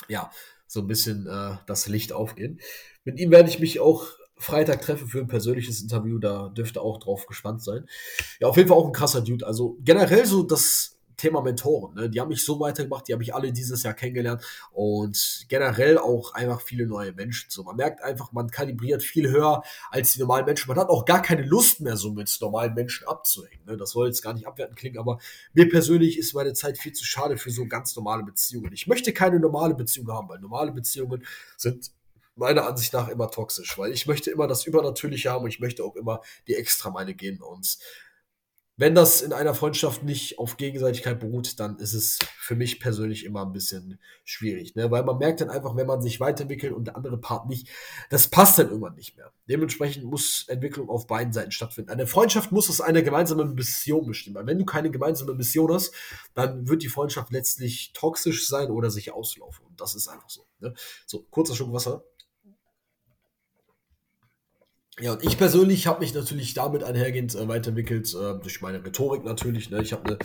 ja, 0.08 0.32
so 0.66 0.80
ein 0.80 0.88
bisschen 0.88 1.28
äh, 1.28 1.58
das 1.68 1.88
Licht 1.88 2.12
aufgehen. 2.12 2.60
Mit 3.04 3.20
ihm 3.20 3.30
werde 3.30 3.50
ich 3.50 3.60
mich 3.60 3.80
auch 3.80 4.08
Freitag 4.36 4.82
treffen 4.82 5.08
für 5.08 5.20
ein 5.20 5.28
persönliches 5.28 5.80
Interview, 5.80 6.18
da 6.18 6.50
dürfte 6.50 6.82
auch 6.82 6.98
drauf 6.98 7.28
gespannt 7.28 7.62
sein. 7.62 7.86
Ja, 8.40 8.48
auf 8.48 8.58
jeden 8.58 8.68
Fall 8.68 8.78
auch 8.80 8.88
ein 8.88 8.94
krasser 8.94 9.22
Dude. 9.22 9.46
Also 9.46 9.78
generell 9.84 10.26
so 10.26 10.42
das 10.42 10.98
Thema 11.24 11.42
Mentoren. 11.42 11.96
Ne? 11.96 12.10
Die 12.10 12.20
haben 12.20 12.28
mich 12.28 12.44
so 12.44 12.60
weitergemacht, 12.60 13.08
die 13.08 13.14
habe 13.14 13.24
ich 13.24 13.34
alle 13.34 13.54
dieses 13.54 13.82
Jahr 13.84 13.94
kennengelernt 13.94 14.44
und 14.74 15.46
generell 15.48 15.98
auch 15.98 16.34
einfach 16.34 16.60
viele 16.60 16.86
neue 16.86 17.14
Menschen. 17.14 17.50
So, 17.50 17.64
man 17.64 17.78
merkt 17.78 18.04
einfach, 18.04 18.34
man 18.34 18.52
kalibriert 18.52 19.02
viel 19.02 19.30
höher 19.32 19.64
als 19.90 20.12
die 20.12 20.20
normalen 20.20 20.46
Menschen. 20.46 20.68
Man 20.68 20.78
hat 20.78 20.90
auch 20.90 21.06
gar 21.06 21.22
keine 21.22 21.44
Lust 21.44 21.80
mehr, 21.80 21.96
so 21.96 22.12
mit 22.12 22.36
normalen 22.42 22.74
Menschen 22.74 23.08
abzuhängen. 23.08 23.64
Ne? 23.66 23.78
Das 23.78 23.92
soll 23.92 24.08
jetzt 24.08 24.22
gar 24.22 24.34
nicht 24.34 24.46
abwertend 24.46 24.78
klingen, 24.78 24.98
aber 24.98 25.18
mir 25.54 25.70
persönlich 25.70 26.18
ist 26.18 26.34
meine 26.34 26.52
Zeit 26.52 26.78
viel 26.78 26.92
zu 26.92 27.06
schade 27.06 27.38
für 27.38 27.52
so 27.52 27.68
ganz 27.68 27.96
normale 27.96 28.24
Beziehungen. 28.24 28.74
Ich 28.74 28.88
möchte 28.88 29.14
keine 29.14 29.40
normale 29.40 29.76
Beziehung 29.76 30.12
haben, 30.12 30.28
weil 30.28 30.40
normale 30.40 30.74
Beziehungen 30.74 31.24
sind 31.56 31.92
meiner 32.36 32.68
Ansicht 32.68 32.92
nach 32.92 33.08
immer 33.08 33.32
toxisch, 33.32 33.78
weil 33.78 33.94
ich 33.94 34.08
möchte 34.08 34.30
immer 34.30 34.48
das 34.48 34.66
Übernatürliche 34.66 35.32
haben 35.32 35.46
und 35.46 35.50
ich 35.52 35.62
möchte 35.62 35.86
auch 35.86 35.96
immer 35.96 36.20
die 36.48 36.56
Extrameile 36.56 37.14
gehen 37.14 37.42
und 37.42 37.78
wenn 38.76 38.96
das 38.96 39.22
in 39.22 39.34
einer 39.34 39.54
Freundschaft 39.54 40.04
nicht 40.04 40.40
auf 40.40 40.58
Gegenseitigkeit 40.58 41.20
beruht, 41.20 41.60
dann 41.60 41.78
ist 41.78 41.94
es 41.94 42.18
für 42.40 42.56
mich 42.56 42.80
persönlich 42.80 43.24
immer 43.24 43.46
ein 43.46 43.54
bisschen 43.54 44.00
schwierig, 44.24 44.74
ne? 44.76 44.90
weil 44.90 45.04
man 45.04 45.20
merkt 45.20 45.42
dann 45.42 45.52
einfach, 45.52 45.76
wenn 45.76 45.86
man 45.86 46.02
sich 46.02 46.20
weiterentwickelt 46.20 46.74
und 46.74 46.86
der 46.86 46.96
andere 46.96 47.20
Part 47.20 47.48
nicht, 47.48 47.70
das 48.10 48.28
passt 48.28 48.58
dann 48.58 48.70
irgendwann 48.70 48.96
nicht 48.96 49.16
mehr. 49.16 49.32
Dementsprechend 49.48 50.06
muss 50.06 50.46
Entwicklung 50.48 50.90
auf 50.90 51.06
beiden 51.06 51.34
Seiten 51.34 51.52
stattfinden. 51.52 51.92
Eine 51.92 52.08
Freundschaft 52.08 52.52
muss 52.52 52.70
aus 52.70 52.82
einer 52.82 53.04
gemeinsamen 53.04 53.54
Mission 53.54 54.08
bestimmen, 54.08 54.38
weil 54.38 54.48
wenn 54.48 54.58
du 54.58 54.66
keine 54.66 54.90
gemeinsame 54.90 55.36
Mission 55.36 55.72
hast, 55.72 55.94
dann 56.34 56.68
wird 56.68 56.82
die 56.82 56.90
Freundschaft 56.90 57.32
letztlich 57.32 57.94
toxisch 57.94 58.48
sein 58.48 58.72
oder 58.72 58.90
sich 58.90 59.14
auslaufen 59.14 59.66
und 59.68 59.80
das 59.80 59.94
ist 59.94 60.08
einfach 60.08 60.30
so. 60.30 60.48
Ne? 60.60 60.74
So, 61.06 61.26
kurzer 61.30 61.56
Schluck 61.56 61.74
Wasser. 61.74 62.04
Ja, 65.00 65.14
und 65.14 65.24
ich 65.24 65.38
persönlich 65.38 65.88
habe 65.88 66.02
mich 66.02 66.14
natürlich 66.14 66.54
damit 66.54 66.84
einhergehend 66.84 67.34
äh, 67.34 67.48
weiterentwickelt, 67.48 68.14
äh, 68.14 68.40
durch 68.40 68.62
meine 68.62 68.84
Rhetorik 68.86 69.24
natürlich. 69.24 69.72
Ne? 69.72 69.82
Ich 69.82 69.92
habe 69.92 70.06
eine 70.06 70.20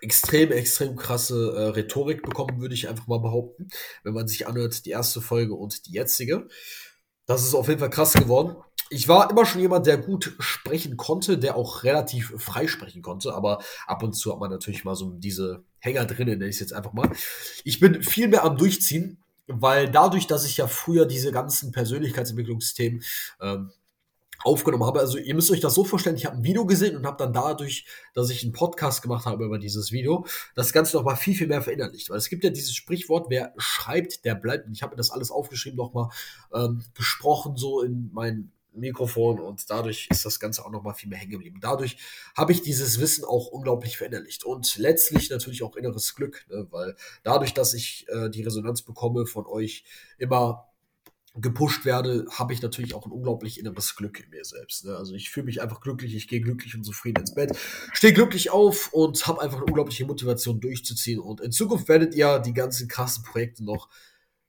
extrem, 0.00 0.50
extrem 0.50 0.96
krasse 0.96 1.52
äh, 1.54 1.68
Rhetorik 1.68 2.22
bekommen, 2.22 2.60
würde 2.60 2.74
ich 2.74 2.88
einfach 2.88 3.06
mal 3.06 3.20
behaupten, 3.20 3.68
wenn 4.02 4.14
man 4.14 4.28
sich 4.28 4.46
anhört, 4.46 4.86
die 4.86 4.90
erste 4.90 5.20
Folge 5.20 5.54
und 5.54 5.86
die 5.86 5.92
jetzige. 5.92 6.48
Das 7.26 7.42
ist 7.42 7.54
auf 7.54 7.68
jeden 7.68 7.80
Fall 7.80 7.90
krass 7.90 8.14
geworden. 8.14 8.56
ich 8.90 9.08
war 9.08 9.30
immer 9.30 9.46
schon 9.46 9.60
jemand, 9.60 9.86
der 9.86 9.98
gut 9.98 10.34
sprechen 10.38 10.96
konnte, 10.96 11.38
der 11.38 11.56
auch 11.56 11.84
relativ 11.84 12.34
frei 12.38 12.66
sprechen 12.66 13.02
konnte, 13.02 13.34
aber 13.34 13.62
ab 13.86 14.02
und 14.02 14.12
zu 14.14 14.32
hat 14.32 14.40
man 14.40 14.50
natürlich 14.50 14.84
mal 14.84 14.94
so 14.94 15.10
diese 15.10 15.64
Hänger 15.78 16.04
drin, 16.04 16.28
nenne 16.28 16.46
ich 16.46 16.56
es 16.56 16.60
jetzt 16.60 16.74
einfach 16.74 16.92
mal. 16.92 17.10
Ich 17.64 17.80
bin 17.80 18.02
viel 18.02 18.28
mehr 18.28 18.44
am 18.44 18.56
Durchziehen, 18.56 19.23
weil 19.46 19.90
dadurch, 19.90 20.26
dass 20.26 20.44
ich 20.44 20.56
ja 20.56 20.66
früher 20.66 21.06
diese 21.06 21.32
ganzen 21.32 21.72
Persönlichkeitsentwicklungsthemen 21.72 23.02
ähm, 23.40 23.70
aufgenommen 24.42 24.84
habe. 24.84 25.00
Also 25.00 25.18
ihr 25.18 25.34
müsst 25.34 25.50
euch 25.50 25.60
das 25.60 25.74
so 25.74 25.84
vorstellen, 25.84 26.16
ich 26.16 26.26
habe 26.26 26.36
ein 26.36 26.44
Video 26.44 26.66
gesehen 26.66 26.96
und 26.96 27.06
habe 27.06 27.16
dann 27.16 27.32
dadurch, 27.32 27.86
dass 28.14 28.30
ich 28.30 28.42
einen 28.42 28.52
Podcast 28.52 29.02
gemacht 29.02 29.26
habe 29.26 29.44
über 29.44 29.58
dieses 29.58 29.90
Video, 29.90 30.26
das 30.54 30.72
Ganze 30.72 30.96
noch 30.96 31.04
mal 31.04 31.16
viel, 31.16 31.34
viel 31.34 31.46
mehr 31.46 31.62
verinnerlicht. 31.62 32.10
Weil 32.10 32.18
es 32.18 32.28
gibt 32.28 32.44
ja 32.44 32.50
dieses 32.50 32.74
Sprichwort, 32.74 33.26
wer 33.30 33.54
schreibt, 33.56 34.24
der 34.24 34.34
bleibt. 34.34 34.66
Und 34.66 34.72
ich 34.72 34.82
habe 34.82 34.92
mir 34.92 34.98
das 34.98 35.10
alles 35.10 35.30
aufgeschrieben, 35.30 35.78
noch 35.78 35.94
mal 35.94 36.10
ähm, 36.52 36.84
gesprochen 36.94 37.56
so 37.56 37.82
in 37.82 38.10
mein 38.12 38.52
Mikrofon 38.74 39.40
und 39.40 39.68
dadurch 39.70 40.08
ist 40.10 40.24
das 40.24 40.40
Ganze 40.40 40.64
auch 40.64 40.70
noch 40.70 40.82
mal 40.82 40.94
viel 40.94 41.08
mehr 41.08 41.18
hängen 41.18 41.32
geblieben. 41.32 41.58
Dadurch 41.60 41.96
habe 42.36 42.52
ich 42.52 42.62
dieses 42.62 43.00
Wissen 43.00 43.24
auch 43.24 43.46
unglaublich 43.48 43.96
verinnerlicht 43.96 44.44
und 44.44 44.76
letztlich 44.76 45.30
natürlich 45.30 45.62
auch 45.62 45.76
inneres 45.76 46.14
Glück, 46.14 46.46
ne? 46.50 46.66
weil 46.70 46.96
dadurch, 47.22 47.54
dass 47.54 47.74
ich 47.74 48.06
äh, 48.08 48.30
die 48.30 48.42
Resonanz 48.42 48.82
bekomme 48.82 49.26
von 49.26 49.46
euch 49.46 49.84
immer 50.18 50.68
gepusht 51.36 51.84
werde, 51.84 52.26
habe 52.30 52.52
ich 52.52 52.62
natürlich 52.62 52.94
auch 52.94 53.06
ein 53.06 53.12
unglaublich 53.12 53.58
inneres 53.58 53.96
Glück 53.96 54.20
in 54.20 54.30
mir 54.30 54.44
selbst. 54.44 54.84
Ne? 54.84 54.96
Also 54.96 55.14
ich 55.14 55.30
fühle 55.30 55.46
mich 55.46 55.60
einfach 55.60 55.80
glücklich, 55.80 56.14
ich 56.14 56.28
gehe 56.28 56.40
glücklich 56.40 56.76
und 56.76 56.84
zufrieden 56.84 57.20
ins 57.20 57.34
Bett, 57.34 57.56
stehe 57.92 58.12
glücklich 58.12 58.50
auf 58.50 58.92
und 58.92 59.26
habe 59.26 59.40
einfach 59.40 59.56
eine 59.56 59.66
unglaubliche 59.66 60.06
Motivation 60.06 60.60
durchzuziehen. 60.60 61.18
Und 61.18 61.40
in 61.40 61.50
Zukunft 61.50 61.88
werdet 61.88 62.14
ihr 62.14 62.38
die 62.38 62.54
ganzen 62.54 62.86
krassen 62.86 63.24
Projekte 63.24 63.64
noch 63.64 63.88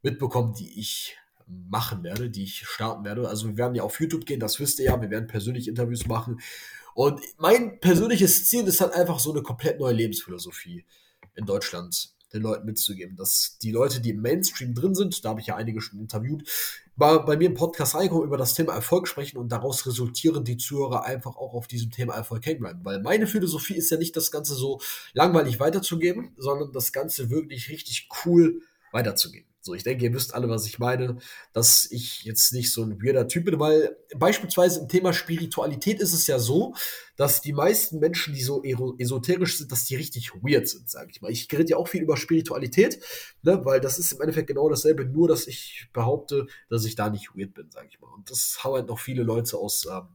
mitbekommen, 0.04 0.54
die 0.54 0.80
ich 0.80 1.18
machen 1.48 2.04
werde, 2.04 2.30
die 2.30 2.44
ich 2.44 2.68
starten 2.68 3.04
werde. 3.04 3.28
Also 3.28 3.48
wir 3.48 3.58
werden 3.58 3.76
ja 3.76 3.84
auf 3.84 4.00
YouTube 4.00 4.26
gehen, 4.26 4.40
das 4.40 4.60
wisst 4.60 4.80
ihr 4.80 4.86
ja, 4.86 5.02
wir 5.02 5.10
werden 5.10 5.28
persönlich 5.28 5.68
Interviews 5.68 6.08
machen. 6.08 6.40
Und 6.94 7.22
mein 7.38 7.80
persönliches 7.80 8.48
Ziel 8.48 8.66
ist 8.68 8.82
halt 8.82 8.94
einfach 8.94 9.20
so 9.20 9.32
eine 9.32 9.44
komplett 9.44 9.80
neue 9.80 9.94
Lebensphilosophie 9.94 10.86
in 11.36 11.46
Deutschland 11.46 12.16
den 12.34 12.42
Leuten 12.42 12.66
mitzugeben. 12.66 13.16
Dass 13.16 13.58
die 13.62 13.72
Leute, 13.72 14.00
die 14.02 14.12
im 14.12 14.22
Mainstream 14.22 14.74
drin 14.74 14.96
sind, 14.96 15.24
da 15.24 15.30
habe 15.30 15.42
ich 15.42 15.48
ja 15.48 15.56
einige 15.56 15.82
schon 15.82 16.00
interviewt, 16.00 16.48
bei, 16.96 17.18
bei 17.18 17.36
mir 17.36 17.48
im 17.48 17.56
Podcast 17.56 17.96
reinkommen, 17.96 18.26
über 18.26 18.38
das 18.38 18.54
Thema 18.54 18.74
Erfolg 18.74 19.08
sprechen 19.08 19.38
und 19.38 19.50
daraus 19.52 19.86
resultieren 19.86 20.46
die 20.46 20.58
Zuhörer 20.58 21.04
einfach 21.04 21.36
auch 21.36 21.54
auf 21.54 21.68
diesem 21.68 21.92
Thema 21.92 22.16
Erfolg 22.16 22.46
hängen 22.46 22.62
bleiben. 22.62 22.80
Weil 22.84 23.02
meine 23.02 23.28
Philosophie 23.28 23.76
ist 23.76 23.90
ja 23.90 23.98
nicht, 23.98 24.16
das 24.16 24.32
Ganze 24.32 24.56
so 24.56 24.80
langweilig 25.14 25.60
weiterzugeben, 25.60 26.34
sondern 26.38 26.72
das 26.72 26.94
Ganze 26.94 27.30
wirklich 27.30 27.70
richtig 27.70 28.08
cool 28.26 28.62
weiterzugeben. 28.92 29.50
So, 29.66 29.74
ich 29.74 29.82
denke, 29.82 30.04
ihr 30.04 30.14
wisst 30.14 30.36
alle, 30.36 30.48
was 30.48 30.68
ich 30.68 30.78
meine, 30.78 31.18
dass 31.52 31.92
ich 31.92 32.24
jetzt 32.24 32.54
nicht 32.54 32.72
so 32.72 32.84
ein 32.84 33.02
weirder 33.02 33.28
Typ 33.28 33.46
bin, 33.46 33.60
weil 33.60 33.98
beispielsweise 34.16 34.82
im 34.82 34.88
Thema 34.88 35.12
Spiritualität 35.12 36.00
ist 36.00 36.14
es 36.14 36.28
ja 36.28 36.38
so, 36.38 36.76
dass 37.16 37.42
die 37.42 37.52
meisten 37.52 37.98
Menschen, 37.98 38.36
die 38.36 38.44
so 38.44 38.62
esoterisch 38.64 39.58
sind, 39.58 39.72
dass 39.72 39.86
die 39.86 39.96
richtig 39.96 40.36
weird 40.36 40.68
sind, 40.68 40.88
sage 40.88 41.10
ich 41.10 41.20
mal. 41.20 41.32
Ich 41.32 41.52
rede 41.52 41.72
ja 41.72 41.78
auch 41.78 41.88
viel 41.88 42.04
über 42.04 42.16
Spiritualität, 42.16 43.00
ne, 43.42 43.66
weil 43.66 43.82
das 43.82 43.98
ist 43.98 44.12
im 44.12 44.22
Endeffekt 44.22 44.50
genau 44.50 44.70
dasselbe, 44.70 45.04
nur 45.04 45.28
dass 45.28 45.48
ich 45.48 45.90
behaupte, 45.94 46.46
dass 46.70 46.86
ich 46.86 46.94
da 46.94 47.10
nicht 47.10 47.36
weird 47.36 47.56
bin, 47.56 47.72
sage 47.72 47.88
ich 47.90 48.00
mal. 48.00 48.14
Und 48.14 48.30
das 48.30 48.60
haben 48.64 48.76
halt 48.76 48.88
noch 48.88 49.00
viele 49.00 49.24
Leute 49.24 49.58
aus 49.58 49.88
ähm, 49.92 50.10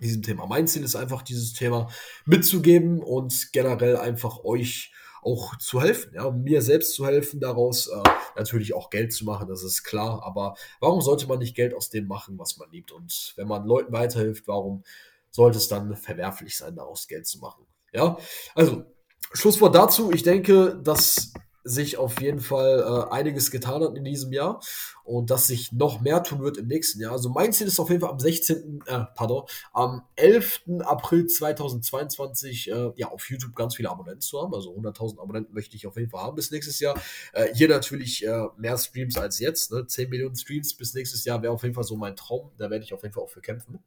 diesem 0.00 0.22
Thema. 0.22 0.46
Mein 0.46 0.66
Ziel 0.66 0.84
ist 0.84 0.96
einfach, 0.96 1.20
dieses 1.20 1.52
Thema 1.52 1.90
mitzugeben 2.24 3.02
und 3.02 3.52
generell 3.52 3.98
einfach 3.98 4.42
euch 4.42 4.90
auch 5.22 5.56
zu 5.58 5.80
helfen, 5.80 6.12
ja, 6.14 6.30
mir 6.30 6.62
selbst 6.62 6.94
zu 6.94 7.06
helfen, 7.06 7.40
daraus 7.40 7.88
äh, 7.88 8.02
natürlich 8.36 8.74
auch 8.74 8.90
Geld 8.90 9.12
zu 9.12 9.24
machen, 9.24 9.48
das 9.48 9.62
ist 9.62 9.82
klar. 9.82 10.22
Aber 10.24 10.54
warum 10.80 11.00
sollte 11.00 11.26
man 11.26 11.38
nicht 11.38 11.54
Geld 11.54 11.74
aus 11.74 11.90
dem 11.90 12.06
machen, 12.06 12.38
was 12.38 12.56
man 12.56 12.70
liebt? 12.70 12.92
Und 12.92 13.34
wenn 13.36 13.48
man 13.48 13.66
Leuten 13.66 13.92
weiterhilft, 13.92 14.48
warum 14.48 14.82
sollte 15.30 15.58
es 15.58 15.68
dann 15.68 15.96
verwerflich 15.96 16.56
sein, 16.56 16.76
daraus 16.76 17.06
Geld 17.06 17.26
zu 17.26 17.38
machen? 17.38 17.66
Ja, 17.92 18.18
also 18.54 18.84
Schlusswort 19.32 19.74
dazu. 19.74 20.10
Ich 20.12 20.22
denke, 20.22 20.80
dass 20.82 21.32
sich 21.64 21.98
auf 21.98 22.20
jeden 22.20 22.40
Fall 22.40 22.80
äh, 22.80 23.12
einiges 23.12 23.50
getan 23.50 23.82
hat 23.82 23.96
in 23.96 24.04
diesem 24.04 24.32
Jahr 24.32 24.60
und 25.04 25.30
dass 25.30 25.46
sich 25.46 25.72
noch 25.72 26.00
mehr 26.00 26.22
tun 26.22 26.42
wird 26.42 26.56
im 26.56 26.66
nächsten 26.66 27.00
Jahr. 27.00 27.12
Also 27.12 27.28
mein 27.28 27.52
Ziel 27.52 27.66
ist 27.66 27.80
auf 27.80 27.88
jeden 27.88 28.00
Fall 28.00 28.10
am 28.10 28.20
16., 28.20 28.82
äh, 28.86 29.00
pardon, 29.14 29.44
am 29.72 30.02
11. 30.16 30.62
April 30.80 31.26
2022 31.26 32.70
äh, 32.70 32.92
ja 32.96 33.08
auf 33.08 33.28
YouTube 33.28 33.54
ganz 33.54 33.76
viele 33.76 33.90
Abonnenten 33.90 34.20
zu 34.20 34.40
haben. 34.40 34.54
Also 34.54 34.74
100.000 34.74 35.20
Abonnenten 35.20 35.54
möchte 35.54 35.76
ich 35.76 35.86
auf 35.86 35.96
jeden 35.96 36.10
Fall 36.10 36.22
haben 36.22 36.36
bis 36.36 36.50
nächstes 36.50 36.80
Jahr. 36.80 37.00
Äh, 37.32 37.54
hier 37.54 37.68
natürlich 37.68 38.26
äh, 38.26 38.46
mehr 38.56 38.78
Streams 38.78 39.16
als 39.18 39.38
jetzt, 39.38 39.72
ne? 39.72 39.86
10 39.86 40.08
Millionen 40.10 40.36
Streams 40.36 40.74
bis 40.74 40.94
nächstes 40.94 41.24
Jahr 41.24 41.42
wäre 41.42 41.52
auf 41.52 41.62
jeden 41.62 41.74
Fall 41.74 41.84
so 41.84 41.96
mein 41.96 42.16
Traum. 42.16 42.50
Da 42.56 42.70
werde 42.70 42.84
ich 42.84 42.94
auf 42.94 43.02
jeden 43.02 43.14
Fall 43.14 43.24
auch 43.24 43.30
für 43.30 43.40
kämpfen 43.40 43.80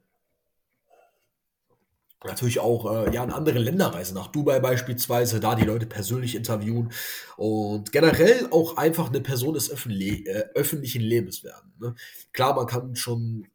natürlich 2.25 2.59
auch 2.59 3.07
äh, 3.07 3.13
ja 3.13 3.23
in 3.23 3.31
andere 3.31 3.59
Länder 3.59 3.87
reisen, 3.87 4.15
nach 4.15 4.27
Dubai 4.27 4.59
beispielsweise, 4.59 5.39
da 5.39 5.55
die 5.55 5.65
Leute 5.65 5.85
persönlich 5.85 6.35
interviewen 6.35 6.91
und 7.37 7.91
generell 7.91 8.47
auch 8.51 8.77
einfach 8.77 9.09
eine 9.09 9.21
Person 9.21 9.53
des 9.53 9.69
äh, 9.69 10.43
öffentlichen 10.55 11.01
Lebens 11.01 11.43
werden. 11.43 11.73
Ne? 11.79 11.95
Klar, 12.31 12.55
man 12.55 12.67
kann 12.67 12.95
schon 12.95 13.47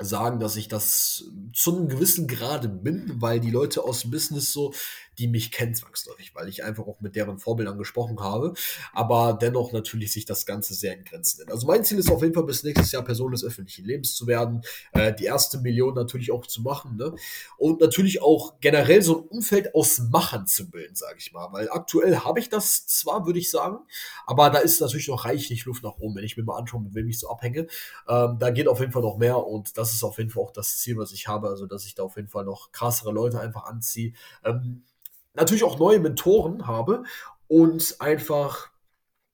sagen, 0.00 0.40
dass 0.40 0.56
ich 0.56 0.68
das 0.68 1.30
zu 1.52 1.76
einem 1.76 1.88
gewissen 1.88 2.26
Grade 2.26 2.68
bin, 2.68 3.20
weil 3.20 3.38
die 3.38 3.50
Leute 3.50 3.84
aus 3.84 4.10
Business 4.10 4.52
so, 4.52 4.72
die 5.18 5.28
mich 5.28 5.50
kennen 5.50 5.74
zwangsläufig, 5.74 6.34
weil 6.34 6.48
ich 6.48 6.64
einfach 6.64 6.86
auch 6.86 7.00
mit 7.00 7.16
deren 7.16 7.38
Vorbildern 7.38 7.78
gesprochen 7.78 8.20
habe, 8.20 8.54
aber 8.92 9.38
dennoch 9.40 9.72
natürlich 9.72 10.12
sich 10.12 10.24
das 10.24 10.46
Ganze 10.46 10.74
sehr 10.74 10.96
in 10.96 11.04
Grenzen 11.04 11.38
nennt. 11.38 11.52
Also 11.52 11.66
mein 11.66 11.84
Ziel 11.84 11.98
ist 11.98 12.10
auf 12.10 12.22
jeden 12.22 12.34
Fall 12.34 12.44
bis 12.44 12.62
nächstes 12.62 12.92
Jahr 12.92 13.02
Person 13.02 13.32
des 13.32 13.44
öffentlichen 13.44 13.84
Lebens 13.84 14.14
zu 14.14 14.26
werden, 14.26 14.62
äh, 14.92 15.14
die 15.14 15.24
erste 15.24 15.58
Million 15.58 15.94
natürlich 15.94 16.32
auch 16.32 16.46
zu 16.46 16.62
machen 16.62 16.96
ne? 16.96 17.14
und 17.56 17.80
natürlich 17.80 18.22
auch 18.22 18.60
generell 18.60 19.02
so 19.02 19.18
ein 19.18 19.28
Umfeld 19.28 19.74
aus 19.74 19.98
Machern 19.98 20.46
zu 20.46 20.70
bilden, 20.70 20.94
sage 20.94 21.16
ich 21.18 21.32
mal, 21.32 21.52
weil 21.52 21.70
aktuell 21.70 22.16
habe 22.18 22.40
ich 22.40 22.48
das 22.48 22.86
zwar, 22.86 23.26
würde 23.26 23.38
ich 23.38 23.50
sagen, 23.50 23.78
aber 24.26 24.50
da 24.50 24.58
ist 24.58 24.80
natürlich 24.80 25.08
noch 25.08 25.24
reichlich 25.24 25.64
Luft 25.64 25.82
nach 25.82 25.98
oben, 25.98 26.16
wenn 26.16 26.24
ich 26.24 26.36
mir 26.36 26.44
mal 26.44 26.58
anschaue, 26.58 26.82
mit 26.82 26.94
wem 26.94 27.08
ich 27.08 27.18
so 27.18 27.28
abhänge, 27.28 27.66
ähm, 28.08 28.38
da 28.38 28.50
geht 28.50 28.68
auf 28.68 28.80
jeden 28.80 28.92
Fall 28.92 29.02
noch 29.02 29.16
mehr 29.16 29.38
und 29.46 29.76
das 29.78 29.92
ist 29.92 30.02
auf 30.02 30.18
jeden 30.18 30.30
Fall 30.30 30.42
auch 30.42 30.52
das 30.52 30.78
Ziel, 30.78 30.96
was 30.96 31.12
ich 31.12 31.28
habe, 31.28 31.48
also 31.48 31.66
dass 31.66 31.86
ich 31.86 31.94
da 31.94 32.02
auf 32.02 32.16
jeden 32.16 32.28
Fall 32.28 32.44
noch 32.44 32.72
krassere 32.72 33.12
Leute 33.12 33.40
einfach 33.40 33.64
anziehe. 33.64 34.12
Ähm, 34.44 34.84
natürlich 35.34 35.64
auch 35.64 35.78
neue 35.78 36.00
Mentoren 36.00 36.66
habe 36.66 37.04
und 37.48 37.96
einfach 38.00 38.70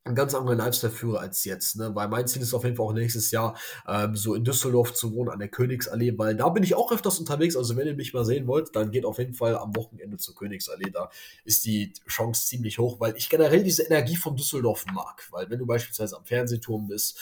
einen 0.05 0.15
ganz 0.17 0.35
anderen 0.35 0.59
Lifestyle 0.59 0.93
führe 0.93 1.21
als 1.21 1.45
jetzt, 1.45 1.77
ne? 1.77 1.95
Weil 1.95 2.09
mein 2.09 2.27
Ziel 2.27 2.41
ist 2.41 2.55
auf 2.55 2.65
jeden 2.65 2.75
Fall 2.75 2.87
auch 2.87 2.93
nächstes 2.95 3.31
Jahr 3.31 3.57
ähm, 3.87 4.17
so 4.17 4.35
in 4.35 4.45
Düsseldorf 4.45 4.95
zu 4.95 5.15
wohnen 5.15 5.31
an 5.31 5.39
der 5.39 5.49
Königsallee, 5.49 6.15
weil 6.17 6.35
da 6.37 6.49
bin 6.49 6.63
ich 6.63 6.75
auch 6.75 6.91
öfters 6.91 7.19
unterwegs. 7.19 7.55
Also 7.55 7.77
wenn 7.77 7.87
ihr 7.87 7.95
mich 7.95 8.15
mal 8.15 8.25
sehen 8.25 8.47
wollt, 8.47 8.75
dann 8.75 8.91
geht 8.91 9.05
auf 9.05 9.19
jeden 9.19 9.35
Fall 9.35 9.57
am 9.57 9.77
Wochenende 9.77 10.17
zur 10.17 10.35
Königsallee. 10.35 10.91
Da 10.91 11.11
ist 11.45 11.67
die 11.67 11.93
Chance 12.09 12.47
ziemlich 12.47 12.79
hoch, 12.79 12.99
weil 12.99 13.15
ich 13.17 13.29
generell 13.29 13.63
diese 13.63 13.83
Energie 13.83 14.17
von 14.17 14.37
Düsseldorf 14.37 14.87
mag. 14.87 15.29
Weil 15.31 15.51
wenn 15.51 15.59
du 15.59 15.67
beispielsweise 15.67 16.17
am 16.17 16.25
Fernsehturm 16.25 16.89
bist 16.89 17.19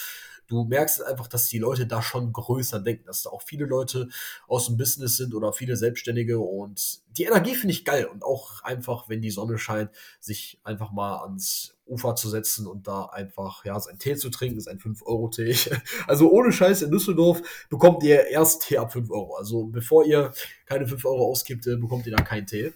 du 0.48 0.64
merkst 0.64 1.02
einfach, 1.02 1.28
dass 1.28 1.48
die 1.48 1.58
Leute 1.58 1.86
da 1.86 2.02
schon 2.02 2.32
größer 2.32 2.80
denken, 2.80 3.06
dass 3.06 3.22
da 3.22 3.30
auch 3.30 3.42
viele 3.42 3.66
Leute 3.66 4.08
aus 4.46 4.66
dem 4.66 4.76
Business 4.76 5.16
sind 5.16 5.34
oder 5.34 5.52
viele 5.52 5.76
Selbstständige 5.76 6.38
und 6.40 7.00
die 7.16 7.24
Energie 7.24 7.54
finde 7.54 7.72
ich 7.72 7.84
geil 7.84 8.06
und 8.06 8.24
auch 8.24 8.62
einfach, 8.62 9.08
wenn 9.08 9.22
die 9.22 9.30
Sonne 9.30 9.58
scheint, 9.58 9.90
sich 10.20 10.60
einfach 10.64 10.90
mal 10.92 11.22
ans 11.22 11.74
Ufer 11.86 12.14
zu 12.14 12.28
setzen 12.28 12.66
und 12.66 12.86
da 12.86 13.06
einfach, 13.06 13.64
ja, 13.64 13.78
seinen 13.80 13.98
Tee 13.98 14.16
zu 14.16 14.30
trinken, 14.30 14.58
ist 14.58 14.68
ein 14.68 14.78
5-Euro-Tee. 14.78 15.56
Also 16.06 16.30
ohne 16.30 16.52
Scheiß 16.52 16.82
in 16.82 16.90
Düsseldorf 16.90 17.42
bekommt 17.70 18.02
ihr 18.02 18.26
erst 18.28 18.62
Tee 18.62 18.78
ab 18.78 18.92
5 18.92 19.10
Euro. 19.10 19.36
Also 19.36 19.64
bevor 19.66 20.04
ihr 20.04 20.32
keine 20.66 20.86
5 20.86 21.04
Euro 21.04 21.30
ausgibt, 21.30 21.66
äh, 21.66 21.76
bekommt 21.76 22.06
ihr 22.06 22.14
da 22.14 22.22
keinen 22.22 22.46
Tee. 22.46 22.72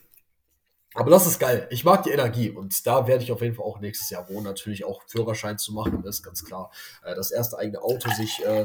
Aber 0.94 1.10
das 1.10 1.26
ist 1.26 1.38
geil. 1.38 1.66
Ich 1.70 1.84
mag 1.84 2.02
die 2.02 2.10
Energie 2.10 2.50
und 2.50 2.86
da 2.86 3.06
werde 3.06 3.24
ich 3.24 3.32
auf 3.32 3.40
jeden 3.40 3.54
Fall 3.54 3.64
auch 3.64 3.80
nächstes 3.80 4.10
Jahr 4.10 4.28
wohnen. 4.28 4.44
Natürlich 4.44 4.84
auch 4.84 5.02
Führerschein 5.06 5.58
zu 5.58 5.72
machen, 5.72 6.02
das 6.04 6.16
ist 6.16 6.22
ganz 6.22 6.44
klar. 6.44 6.70
Äh, 7.02 7.14
das 7.14 7.30
erste 7.30 7.58
eigene 7.58 7.82
Auto 7.82 8.10
sich 8.10 8.44
äh, 8.44 8.64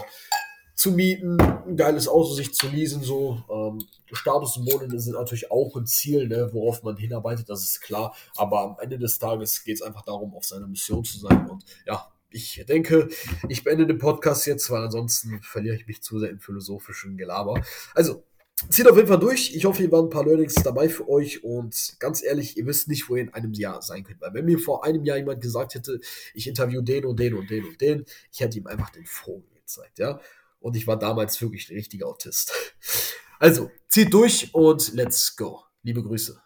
zu 0.78 0.92
mieten, 0.92 1.42
ein 1.42 1.76
geiles 1.76 2.08
Auto 2.08 2.34
sich 2.34 2.54
zu 2.54 2.68
leasen, 2.68 3.02
so. 3.02 3.44
Ähm, 3.50 3.86
Statussymbole 4.12 5.00
sind 5.00 5.14
natürlich 5.14 5.52
auch 5.52 5.76
ein 5.76 5.88
Ziel, 5.88 6.28
ne, 6.28 6.50
worauf 6.54 6.84
man 6.84 6.98
hinarbeitet, 6.98 7.50
das 7.50 7.64
ist 7.64 7.82
klar. 7.82 8.16
Aber 8.36 8.62
am 8.62 8.78
Ende 8.80 9.00
des 9.00 9.18
Tages 9.18 9.64
geht 9.64 9.78
es 9.78 9.82
einfach 9.82 10.04
darum, 10.04 10.36
auf 10.36 10.46
seiner 10.46 10.68
Mission 10.68 11.04
zu 11.04 11.18
sein. 11.18 11.50
Und 11.50 11.66
ja, 11.88 12.08
ich 12.30 12.64
denke, 12.68 13.10
ich 13.50 13.64
beende 13.64 13.88
den 13.88 13.98
Podcast 13.98 14.46
jetzt, 14.46 14.70
weil 14.70 14.84
ansonsten 14.84 15.42
verliere 15.42 15.76
ich 15.76 15.88
mich 15.88 16.04
zu 16.04 16.20
sehr 16.20 16.30
im 16.30 16.40
philosophischen 16.40 17.18
Gelaber. 17.18 17.62
Also, 17.96 18.24
Zieht 18.70 18.90
auf 18.90 18.96
jeden 18.96 19.08
Fall 19.08 19.20
durch. 19.20 19.56
Ich 19.56 19.66
hoffe, 19.66 19.84
hier 19.84 19.92
waren 19.92 20.06
ein 20.06 20.10
paar 20.10 20.26
Learnings 20.26 20.56
dabei 20.56 20.90
für 20.90 21.08
euch 21.08 21.44
und 21.44 21.96
ganz 22.00 22.24
ehrlich, 22.24 22.58
ihr 22.58 22.66
wisst 22.66 22.88
nicht, 22.88 23.08
wo 23.08 23.16
ihr 23.16 23.22
in 23.22 23.34
einem 23.34 23.54
Jahr 23.54 23.84
sein 23.84 24.04
könnt. 24.04 24.20
Weil 24.20 24.34
wenn 24.34 24.46
mir 24.46 24.58
vor 24.58 24.84
einem 24.84 25.06
Jahr 25.06 25.18
jemand 25.18 25.42
gesagt 25.42 25.76
hätte, 25.76 26.00
ich 26.34 26.48
interview 26.48 26.82
den 26.82 27.06
und 27.06 27.20
den 27.20 27.36
und 27.36 27.50
den 27.52 27.66
und 27.66 27.80
den, 27.80 28.06
ich 28.32 28.40
hätte 28.40 28.58
ihm 28.58 28.66
einfach 28.66 28.90
den 28.90 29.06
Vogel 29.06 29.48
gezeigt, 29.54 30.00
ja. 30.00 30.20
Und 30.60 30.76
ich 30.76 30.88
war 30.88 30.98
damals 30.98 31.40
wirklich 31.40 31.70
ein 31.70 31.76
richtiger 31.76 32.08
Autist. 32.08 32.52
Also, 33.40 33.70
zieht 33.88 34.12
durch 34.12 34.54
und 34.56 34.96
let's 34.96 35.36
go. 35.36 35.62
Liebe 35.84 36.02
Grüße. 36.02 36.42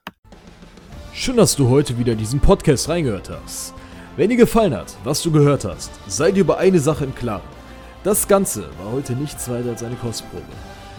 Schön, 1.13 1.37
dass 1.37 1.55
du 1.55 1.69
heute 1.69 1.97
wieder 1.97 2.11
in 2.11 2.17
diesen 2.17 2.41
Podcast 2.41 2.89
reingehört 2.89 3.29
hast. 3.29 3.73
Wenn 4.17 4.29
dir 4.29 4.35
gefallen 4.35 4.75
hat, 4.75 4.97
was 5.05 5.23
du 5.23 5.31
gehört 5.31 5.63
hast, 5.63 5.89
sei 6.07 6.33
dir 6.33 6.41
über 6.41 6.57
eine 6.57 6.79
Sache 6.79 7.05
im 7.05 7.15
Klaren. 7.15 7.47
Das 8.03 8.27
Ganze 8.27 8.69
war 8.79 8.91
heute 8.91 9.13
nichts 9.13 9.47
weiter 9.49 9.69
als 9.69 9.83
eine 9.83 9.95
Kostprobe. 9.95 10.43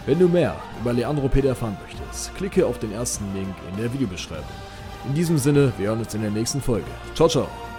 Wenn 0.05 0.19
du 0.19 0.27
mehr 0.27 0.55
über 0.81 0.91
Leandro 0.91 1.29
Peter 1.29 1.49
erfahren 1.49 1.77
möchtest, 1.81 2.35
klicke 2.35 2.65
auf 2.65 2.77
den 2.77 2.91
ersten 2.91 3.33
Link 3.33 3.55
in 3.71 3.81
der 3.81 3.93
Videobeschreibung. 3.93 4.43
In 5.07 5.13
diesem 5.13 5.37
Sinne, 5.37 5.71
wir 5.77 5.87
hören 5.87 5.99
uns 5.99 6.13
in 6.13 6.21
der 6.21 6.31
nächsten 6.31 6.61
Folge. 6.61 6.87
Ciao, 7.15 7.29
ciao. 7.29 7.72